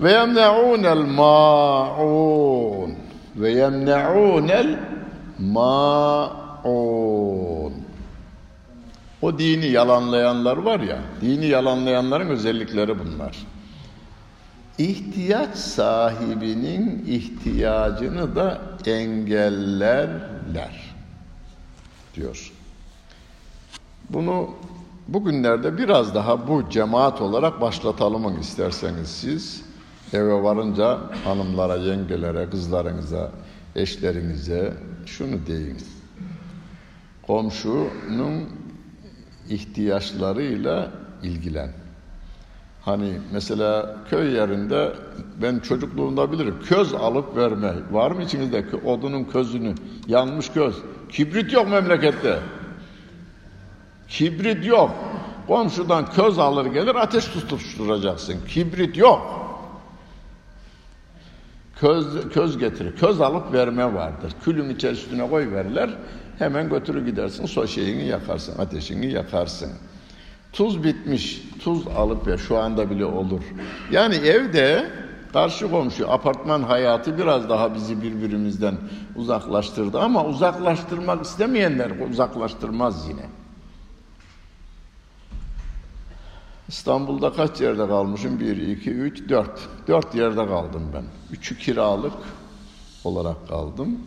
[0.00, 2.94] Ve yemne'ûnel ma'un
[3.36, 4.78] ve yemne'ûnel
[5.38, 7.12] ma'un
[9.22, 13.36] o dini yalanlayanlar var ya, dini yalanlayanların özellikleri bunlar.
[14.78, 20.94] İhtiyaç sahibinin ihtiyacını da engellerler
[22.14, 22.52] diyor.
[24.10, 24.50] Bunu
[25.08, 29.64] bugünlerde biraz daha bu cemaat olarak başlatalım isterseniz siz.
[30.12, 33.30] Eve varınca hanımlara, yengelere, kızlarınıza,
[33.76, 34.74] eşlerinize
[35.06, 35.78] şunu deyin.
[37.26, 38.48] Komşunun
[39.48, 40.90] ihtiyaçlarıyla
[41.22, 41.70] ilgilen.
[42.84, 44.92] Hani mesela köy yerinde
[45.42, 47.74] ben çocukluğumda bilirim köz alıp verme.
[47.90, 49.74] Var mı içinizde odunun közünü?
[50.08, 50.76] Yanmış köz.
[51.08, 52.38] Kibrit yok memlekette.
[54.12, 54.90] Kibrit yok.
[55.46, 58.34] Komşudan köz alır gelir ateş tutuşturacaksın.
[58.48, 59.22] Kibrit yok.
[61.76, 62.96] Köz, köz getirir.
[62.96, 64.32] Köz alıp verme vardır.
[64.44, 65.90] Külün içerisine koy verirler.
[66.38, 67.46] Hemen götürü gidersin.
[67.46, 68.58] So şeyini yakarsın.
[68.58, 69.72] Ateşini yakarsın.
[70.52, 71.42] Tuz bitmiş.
[71.64, 73.42] Tuz alıp ya şu anda bile olur.
[73.90, 74.90] Yani evde
[75.32, 78.74] karşı komşu apartman hayatı biraz daha bizi birbirimizden
[79.16, 83.41] uzaklaştırdı ama uzaklaştırmak istemeyenler uzaklaştırmaz yine.
[86.68, 88.40] İstanbul'da kaç yerde kalmışım?
[88.40, 89.68] Bir, iki, üç, dört.
[89.88, 91.04] Dört yerde kaldım ben.
[91.32, 92.12] Üçü kiralık
[93.04, 93.98] olarak kaldım.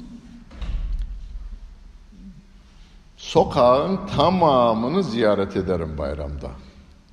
[3.17, 6.49] Sokağın tamamını ziyaret ederim bayramda.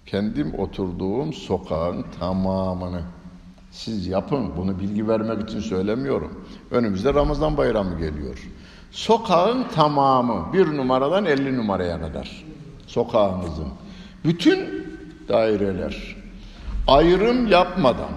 [0.07, 3.03] Kendim oturduğum sokağın tamamını.
[3.71, 4.57] Siz yapın.
[4.57, 6.45] Bunu bilgi vermek için söylemiyorum.
[6.71, 8.49] Önümüzde Ramazan bayramı geliyor.
[8.91, 12.45] Sokağın tamamı bir numaradan elli numaraya kadar.
[12.87, 13.69] Sokağımızın.
[14.25, 14.82] Bütün
[15.29, 16.17] daireler.
[16.87, 18.11] Ayrım yapmadan.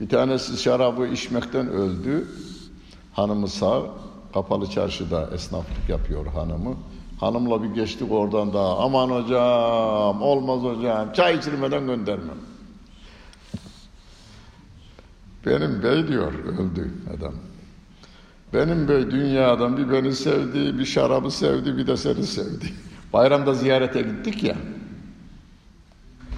[0.00, 2.28] Bir tanesi şarabı içmekten öldü.
[3.12, 3.82] Hanımı sağ,
[4.34, 6.76] kapalı çarşıda esnaflık yapıyor hanımı.
[7.20, 8.78] Hanımla bir geçtik oradan daha.
[8.78, 12.38] Aman hocam, olmaz hocam, çay içirmeden göndermem.
[15.46, 17.34] Benim bey diyor, öldü adam.
[18.54, 22.72] Benim bey dünyadan bir beni sevdi, bir şarabı sevdi, bir de seni sevdi.
[23.12, 24.56] Bayramda ziyarete gittik ya.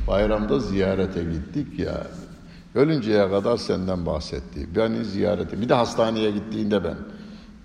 [0.06, 2.06] Bayramda ziyarete gittik ya.
[2.74, 4.68] Ölünceye kadar senden bahsetti.
[4.76, 6.96] Beni ziyarete, bir de hastaneye gittiğinde ben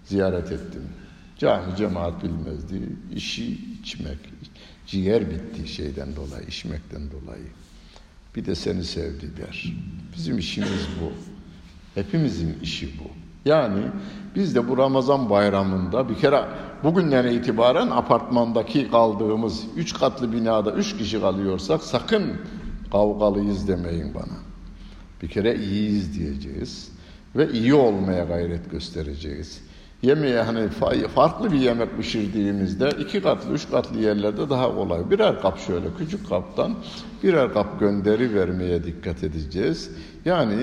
[0.05, 0.83] ziyaret ettim.
[1.37, 2.89] Cami cemaat bilmezdi.
[3.15, 4.17] İşi içmek,
[4.87, 7.47] ciğer bitti şeyden dolayı, içmekten dolayı.
[8.35, 9.73] Bir de seni sevdi der.
[10.17, 11.11] Bizim işimiz bu.
[11.95, 13.18] Hepimizin işi bu.
[13.49, 13.81] Yani
[14.35, 16.43] biz de bu Ramazan bayramında bir kere
[16.83, 22.23] bugünden itibaren apartmandaki kaldığımız üç katlı binada üç kişi kalıyorsak sakın
[22.91, 24.37] kavgalıyız demeyin bana.
[25.21, 26.91] Bir kere iyiyiz diyeceğiz
[27.35, 29.61] ve iyi olmaya gayret göstereceğiz.
[30.01, 35.09] yemeğe hani fa- farklı bir yemek pişirdiğimizde iki katlı, üç katlı yerlerde daha kolay.
[35.09, 36.75] Birer kap şöyle küçük kaptan
[37.23, 39.91] birer kap gönderi vermeye dikkat edeceğiz.
[40.25, 40.55] Yani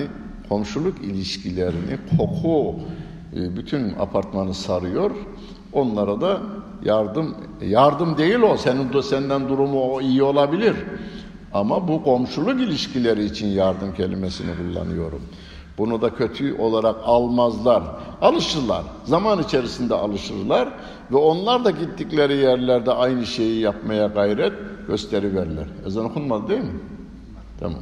[0.49, 2.75] komşuluk ilişkilerini koku
[3.35, 5.11] e, bütün apartmanı sarıyor.
[5.73, 6.41] Onlara da
[6.83, 10.75] yardım yardım değil o senin senden durumu o iyi olabilir.
[11.53, 15.21] Ama bu komşuluk ilişkileri için yardım kelimesini kullanıyorum.
[15.77, 17.83] Bunu da kötü olarak almazlar.
[18.21, 18.83] Alışırlar.
[19.03, 20.69] Zaman içerisinde alışırlar
[21.11, 24.53] ve onlar da gittikleri yerlerde aynı şeyi yapmaya gayret
[24.87, 25.65] gösteriverler.
[25.87, 26.79] Ezan okunmadı değil mi?
[27.59, 27.79] Tamam.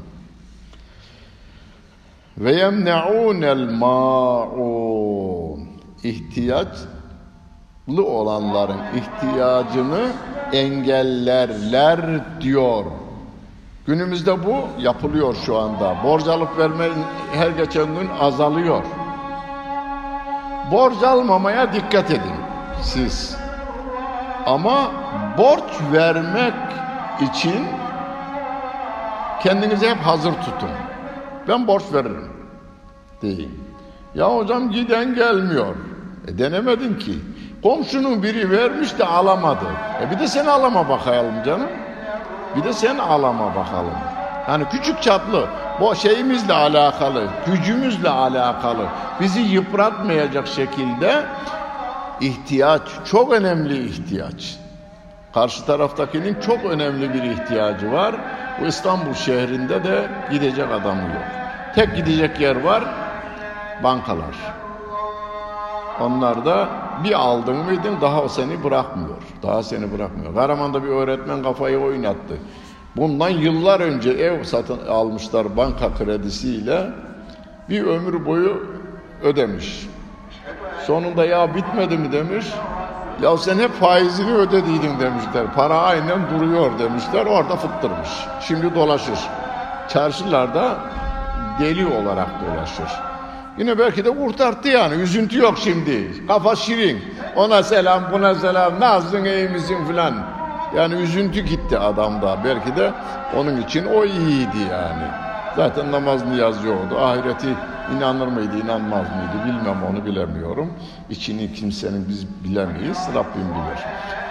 [2.38, 5.70] Ve yemne'ûnel ma'un.
[6.04, 6.88] İhtiyaçlı
[8.06, 10.08] olanların ihtiyacını
[10.54, 12.00] engellerler
[12.42, 12.86] diyor.
[13.88, 15.96] Günümüzde bu yapılıyor şu anda.
[16.04, 16.88] Borç alıp verme
[17.34, 18.84] her geçen gün azalıyor.
[20.72, 22.36] Borç almamaya dikkat edin
[22.82, 23.38] siz.
[24.46, 24.92] Ama
[25.38, 25.64] borç
[25.94, 26.54] vermek
[27.22, 27.68] için
[29.44, 30.70] kendinizi hep hazır tutun.
[31.48, 32.32] Ben borç veririm
[33.22, 33.66] deyin.
[34.16, 35.76] Ya hocam giden gelmiyor.
[36.28, 37.14] E denemedin ki.
[37.64, 39.66] Komşunun biri vermiş de alamadı.
[40.02, 41.70] E bir de sen alama bakalım canım.
[42.56, 43.96] Bir de sen alama bakalım.
[44.46, 45.48] Hani küçük çaplı
[45.82, 48.86] bu şeyimizle alakalı, gücümüzle alakalı
[49.20, 51.24] bizi yıpratmayacak şekilde
[52.22, 54.56] ihtiyaç, çok önemli ihtiyaç.
[55.34, 58.16] Karşı taraftakinin çok önemli bir ihtiyacı var.
[58.62, 61.26] Bu İstanbul şehrinde de gidecek adamı yok.
[61.76, 62.84] Tek gidecek yer var,
[63.84, 64.36] bankalar.
[66.02, 66.70] Onlar da
[67.04, 69.18] bir aldın mıydın daha o seni bırakmıyor.
[69.44, 70.36] Daha seni bırakmıyor.
[70.36, 72.38] Karaman'da bir öğretmen kafayı oynattı.
[72.96, 76.90] Bundan yıllar önce ev satın almışlar banka kredisiyle.
[77.70, 78.64] Bir ömür boyu
[79.24, 79.88] ödemiş.
[80.86, 82.46] Sonunda ya bitmedi mi demiş.
[83.22, 85.54] Ya sen hep faizini ödediydin demişler.
[85.56, 87.26] Para aynen duruyor demişler.
[87.26, 88.10] Orada fıttırmış.
[88.42, 89.20] Şimdi dolaşır.
[89.90, 90.76] Çarşılarda
[91.60, 93.00] deli olarak dolaşır.
[93.58, 94.96] Yine belki de kurtardı yani.
[94.96, 96.28] Üzüntü yok şimdi.
[96.28, 97.04] Kafa şirin.
[97.36, 98.80] Ona selam, buna selam.
[98.80, 99.50] Nasılsın, iyi
[99.88, 100.14] filan.
[100.76, 102.38] Yani üzüntü gitti adamda.
[102.46, 102.92] Belki de
[103.38, 105.25] onun için o iyiydi yani.
[105.56, 106.98] Zaten namaz niyaz yoktu.
[107.00, 107.48] Ahireti
[107.98, 110.74] inanır mıydı, inanmaz mıydı bilmem onu bilemiyorum.
[111.10, 112.98] İçini kimsenin biz bilemeyiz.
[113.16, 113.80] Rabbim bilir.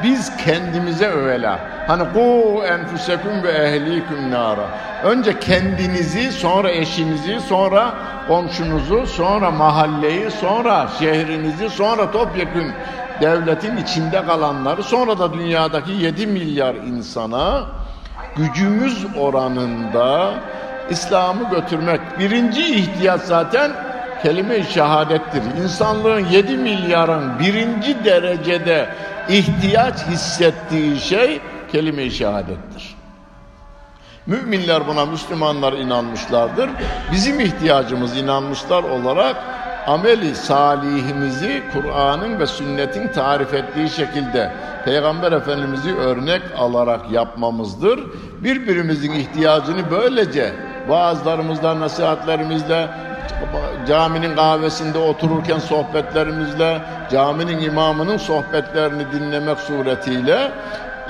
[0.03, 1.59] Biz kendimize övela.
[1.87, 4.69] Hani ku enfusekum ve ehliküm nara.
[5.05, 7.95] Önce kendinizi, sonra eşinizi, sonra
[8.29, 12.73] komşunuzu, sonra mahalleyi, sonra şehrinizi, sonra topyekun
[13.21, 17.63] devletin içinde kalanları, sonra da dünyadaki 7 milyar insana
[18.37, 20.35] gücümüz oranında
[20.91, 22.01] İslam'ı götürmek.
[22.19, 23.73] Birinci ihtiyaç zaten
[24.23, 25.43] kelime-i şehadettir.
[25.63, 28.89] İnsanlığın 7 milyarın birinci derecede
[29.29, 31.41] ihtiyaç hissettiği şey
[31.73, 32.95] kelime-i şehadettir.
[34.27, 36.71] Müminler buna Müslümanlar inanmışlardır.
[37.13, 39.37] Bizim ihtiyacımız inanmışlar olarak
[39.87, 44.53] ameli salihimizi Kur'an'ın ve sünnetin tarif ettiği şekilde
[44.85, 48.01] Peygamber Efendimiz'i örnek alarak yapmamızdır.
[48.41, 50.53] Birbirimizin ihtiyacını böylece
[50.89, 52.89] vaazlarımızla, nasihatlerimizle,
[53.89, 60.53] caminin kahvesinde otururken sohbetlerimizle, caminin imamının sohbetlerini dinlemek suretiyle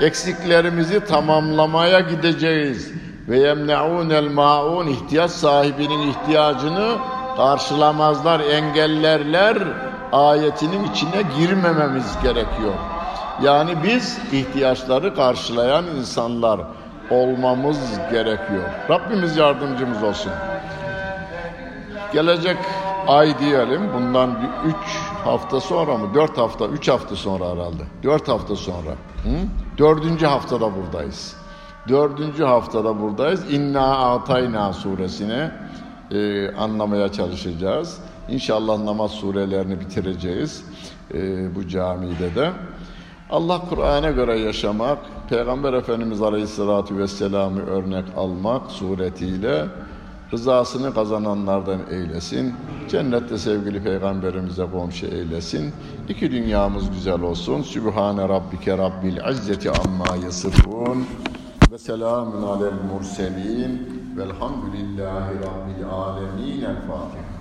[0.01, 2.91] eksiklerimizi tamamlamaya gideceğiz.
[3.29, 6.97] Ve yemne'ûnel ma'un ihtiyaç sahibinin ihtiyacını
[7.37, 9.57] karşılamazlar, engellerler
[10.11, 12.73] ayetinin içine girmememiz gerekiyor.
[13.41, 16.59] Yani biz ihtiyaçları karşılayan insanlar
[17.09, 18.63] olmamız gerekiyor.
[18.89, 20.31] Rabbimiz yardımcımız olsun.
[22.13, 22.57] Gelecek
[23.07, 26.13] ay diyelim bundan bir üç hafta sonra mı?
[26.13, 27.83] Dört hafta, üç hafta sonra herhalde.
[28.03, 28.91] Dört hafta sonra.
[29.23, 29.29] Hı?
[29.77, 31.35] Dördüncü haftada buradayız.
[31.87, 33.53] Dördüncü haftada buradayız.
[33.53, 35.51] İnna Atayna suresini
[36.11, 37.99] e, anlamaya çalışacağız.
[38.29, 40.65] İnşallah namaz surelerini bitireceğiz
[41.13, 42.51] e, bu camide de.
[43.35, 44.97] Allah Kur'an'a göre yaşamak,
[45.29, 49.65] Peygamber Efendimiz Aleyhisselatü Vesselam'ı örnek almak suretiyle
[50.33, 52.53] rızasını kazananlardan eylesin.
[52.89, 55.73] Cennette sevgili Peygamberimize komşu eylesin.
[56.09, 57.61] İki dünyamız güzel olsun.
[57.61, 61.05] Sübhane Rabbike Rabbil İzzeti Amma Yasifun
[61.71, 66.61] ve selamun alel murselin velhamdülillahi Rabbil Alemin.
[66.61, 67.34] El Fatiha.